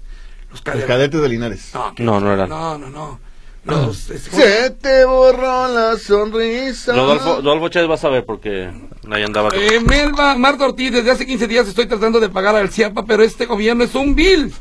[0.50, 1.20] Los Los cadetes.
[1.20, 1.70] de Linares.
[1.74, 2.48] No, No, no eran.
[2.48, 3.20] No, no, no.
[3.64, 6.94] Los, este, ¿cómo Se te borró la sonrisa.
[6.94, 8.70] Rodolfo, Rodolfo Chávez vas a ver porque
[9.10, 9.50] ahí andaba...
[9.52, 13.22] Eh, Melba, Marta Ortiz, desde hace 15 días estoy tratando de pagar al CIAPA, pero
[13.22, 14.54] este gobierno es un bill.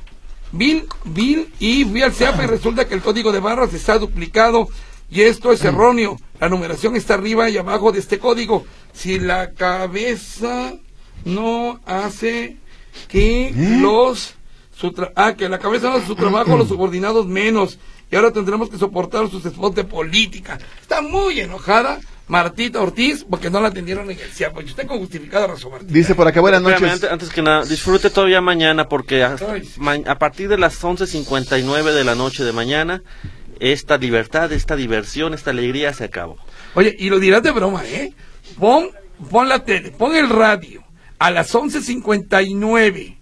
[0.51, 4.67] Bill, bill, y fui al CIAPA y resulta que el código de barras está duplicado
[5.09, 6.17] y esto es erróneo.
[6.39, 8.65] La numeración está arriba y abajo de este código.
[8.93, 10.73] Si la cabeza
[11.25, 12.57] no hace
[13.07, 14.33] que los...
[14.75, 17.79] Su tra- ah, que la cabeza no hace su trabajo, los subordinados menos.
[18.11, 20.59] Y ahora tendremos que soportar sus spots de política.
[20.79, 24.61] Está muy enojada Martita Ortiz porque no la atendieron en el CIAPA.
[24.61, 25.91] Y usted con justificada razón, Martita.
[25.91, 26.83] Dice por acá, buenas noches.
[26.91, 29.79] antes, antes que nada, disfrute todavía mañana porque a, Ay, sí.
[29.79, 33.01] ma- a partir de las 11.59 de la noche de mañana,
[33.59, 36.37] esta libertad, esta diversión, esta alegría se acabó.
[36.75, 38.13] Oye, y lo dirás de broma, ¿eh?
[38.59, 38.89] Pon,
[39.29, 40.83] pon la tele, pon el radio
[41.19, 43.17] a las 11.59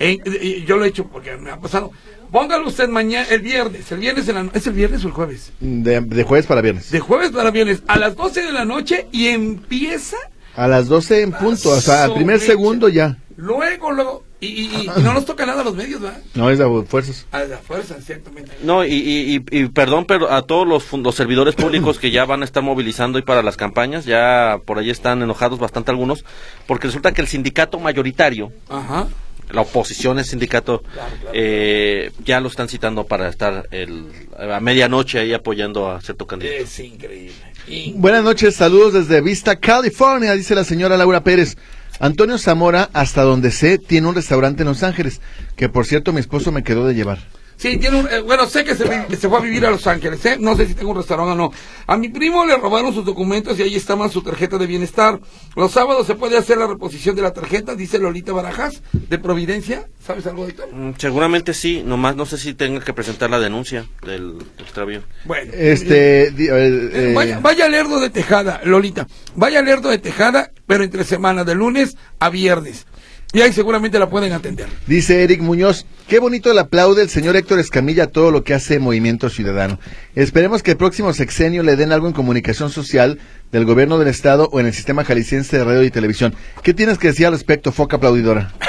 [0.00, 1.90] En- y yo lo he hecho porque me ha pasado.
[2.32, 3.92] Póngalo usted mañana, el viernes.
[3.92, 5.52] El viernes en la ¿Es el viernes o el jueves?
[5.60, 6.90] De, de jueves para viernes.
[6.90, 10.16] De jueves para viernes, a las 12 de la noche y empieza
[10.56, 13.18] A las 12 en punto, o sea, al primer segundo ya.
[13.36, 14.24] luego, luego.
[14.44, 16.20] Y, y- y no nos toca nada a los medios, ¿verdad?
[16.34, 17.26] No es de fuerzas.
[17.32, 18.52] A la fuerza, ciertamente.
[18.62, 22.24] No, y, y, y- y perdón, pero a todos los, los servidores públicos que ya
[22.24, 26.24] van a estar movilizando hoy para las campañas, ya por ahí están enojados bastante algunos,
[26.66, 29.08] porque resulta que el sindicato mayoritario, Ajá.
[29.50, 31.30] la oposición es sindicato, Claro, claro.
[31.34, 34.04] eh, ya lo están citando para estar el,
[34.38, 36.62] a medianoche ahí apoyando a cierto candidato.
[36.62, 37.32] Es increíble.
[37.68, 41.56] In- Buenas noches, saludos desde Vista, California, dice la señora Laura Pérez.
[42.00, 45.20] Antonio Zamora, hasta donde sé, tiene un restaurante en Los Ángeles,
[45.56, 47.18] que por cierto mi esposo me quedó de llevar.
[47.56, 48.84] Sí, tiene un, eh, bueno, sé que se,
[49.28, 50.36] fue a vivir a Los Ángeles, ¿eh?
[50.38, 51.52] No sé si tengo un restaurante o no.
[51.86, 55.20] A mi primo le robaron sus documentos y ahí estaba su tarjeta de bienestar.
[55.56, 59.86] Los sábados se puede hacer la reposición de la tarjeta, dice Lolita Barajas, de Providencia.
[60.04, 60.64] ¿Sabes algo de esto?
[60.72, 65.02] Mm, Seguramente sí, nomás no sé si tenga que presentar la denuncia del extravío.
[65.24, 65.52] Bueno.
[65.54, 69.06] Este, eh, Eh, Vaya, vaya Lerdo de Tejada, Lolita.
[69.34, 72.86] Vaya Lerdo de Tejada, pero entre semana, de lunes a viernes.
[73.34, 74.68] Y ahí seguramente la pueden atender.
[74.86, 78.54] dice Eric Muñoz, qué bonito le aplaude el señor Héctor Escamilla a todo lo que
[78.54, 79.80] hace Movimiento Ciudadano.
[80.14, 83.18] Esperemos que el próximo sexenio le den algo en comunicación social
[83.50, 86.32] del gobierno del estado o en el sistema jalisciense de radio y televisión.
[86.62, 88.52] ¿Qué tienes que decir al respecto, foca aplaudidora?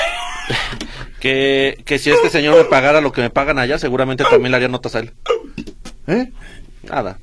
[1.20, 4.58] Que, que si este señor me pagara lo que me pagan allá, seguramente también le
[4.58, 5.12] haría notas a él.
[6.06, 6.32] ¿Eh?
[6.88, 7.18] Nada.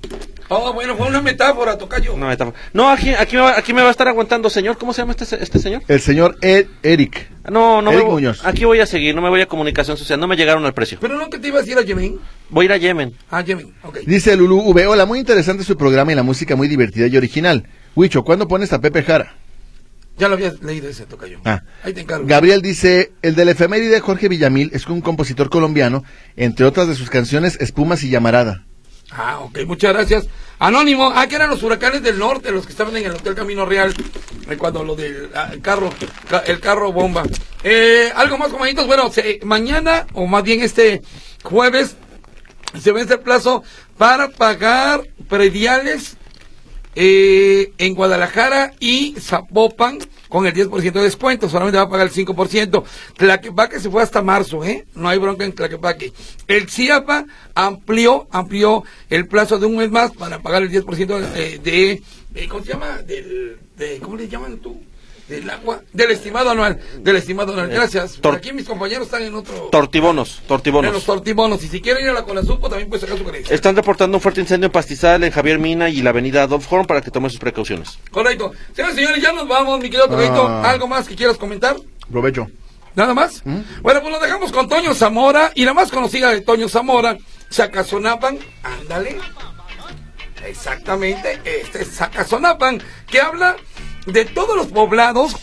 [0.55, 2.17] Oh, bueno, fue una metáfora, tocayo.
[2.17, 4.77] No, está- no aquí, aquí, me va, aquí me va a estar aguantando, señor.
[4.79, 5.83] ¿Cómo se llama este, este señor?
[5.89, 7.31] El señor Ed- Eric.
[7.51, 8.45] No, no me Eric voy- Muñoz.
[8.45, 10.21] Aquí voy a seguir, no me voy a comunicación social.
[10.21, 10.99] No me llegaron al precio.
[11.01, 12.19] Pero no que te ibas a ir a Yemen.
[12.51, 13.15] Voy a ir a Yemen.
[13.31, 13.99] Ah, Yemen, ok.
[14.07, 17.67] Dice Lulu V, hola, muy interesante su programa y la música muy divertida y original.
[17.95, 19.35] Huicho, ¿cuándo pones a Pepe Jara?
[20.19, 21.41] Ya lo habías leído ese, tocayo.
[21.47, 21.63] Ah.
[21.83, 22.27] Ahí te encargo.
[22.27, 26.05] Gabriel dice, el del efeméride Jorge Villamil es un compositor colombiano,
[26.37, 28.67] entre otras de sus canciones Espumas y Llamarada.
[29.17, 30.27] Ah, ok, muchas gracias.
[30.59, 33.67] Anónimo, ah, que eran los huracanes del norte, los que estaban en el Hotel Camino
[33.67, 33.95] Real,
[34.49, 35.91] eh, cuando lo del ah, el carro,
[36.31, 37.25] ca- el carro bomba.
[37.65, 41.03] Eh, algo más, comaditos, bueno, se- mañana, o más bien este
[41.43, 41.97] jueves,
[42.81, 43.63] se vence el plazo
[43.99, 46.17] para pagar prediales
[46.95, 52.13] eh, en Guadalajara y Zapopan con el 10% de descuento, solamente va a pagar el
[52.13, 52.85] 5%.
[53.17, 54.87] Tlaquepaque se fue hasta marzo, ¿eh?
[54.95, 56.13] No hay bronca en Tlaquepaque.
[56.49, 61.59] El CIAPA amplió, amplió el plazo de un mes más para pagar el 10% de,
[61.59, 63.03] de, de- ¿cómo se llama?
[63.03, 64.81] Del, de, ¿cómo le llaman tú?
[65.29, 67.69] Del agua, del estimado anual, del estimado anual.
[67.71, 68.21] Gracias.
[68.21, 69.55] Tor- Aquí mis compañeros están en otro...
[69.71, 71.05] Tortibonos, en los tortibonos.
[71.05, 71.63] tortibonos.
[71.65, 73.55] Y si quieren ir a la Colasupo, también puede sacar su credencial.
[73.55, 76.87] Están reportando un fuerte incendio en Pastizal, en Javier Mina y la avenida Adolf Horn
[76.87, 77.99] para que tomen sus precauciones.
[78.11, 78.53] Correcto.
[78.75, 80.47] Señores y señores, ya nos vamos, mi querido Tocayo.
[80.47, 80.69] Ah.
[80.71, 81.77] ¿Algo más que quieras comentar?
[82.11, 82.49] Provecho.
[82.95, 83.43] ¿Nada más?
[83.45, 87.17] Bueno, pues lo dejamos con Toño Zamora y la más conocida de Toño Zamora,
[87.49, 88.39] Sacazonapan.
[88.63, 89.17] Ándale.
[90.45, 93.57] Exactamente, este es Sacazonapan, que habla
[94.07, 95.37] de todos los poblados.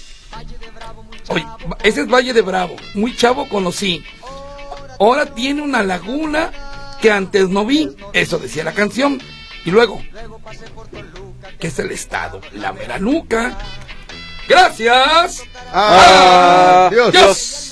[1.29, 1.45] Oye,
[1.83, 4.03] ese es Valle de Bravo, muy chavo conocí.
[4.99, 6.51] Ahora tiene una laguna
[7.01, 9.21] que antes no vi, eso decía la canción.
[9.65, 10.01] Y luego,
[11.59, 13.57] que es el estado, la Meranuca.
[14.47, 15.43] Gracias.
[15.71, 17.15] Adiós.
[17.15, 17.68] Adiós.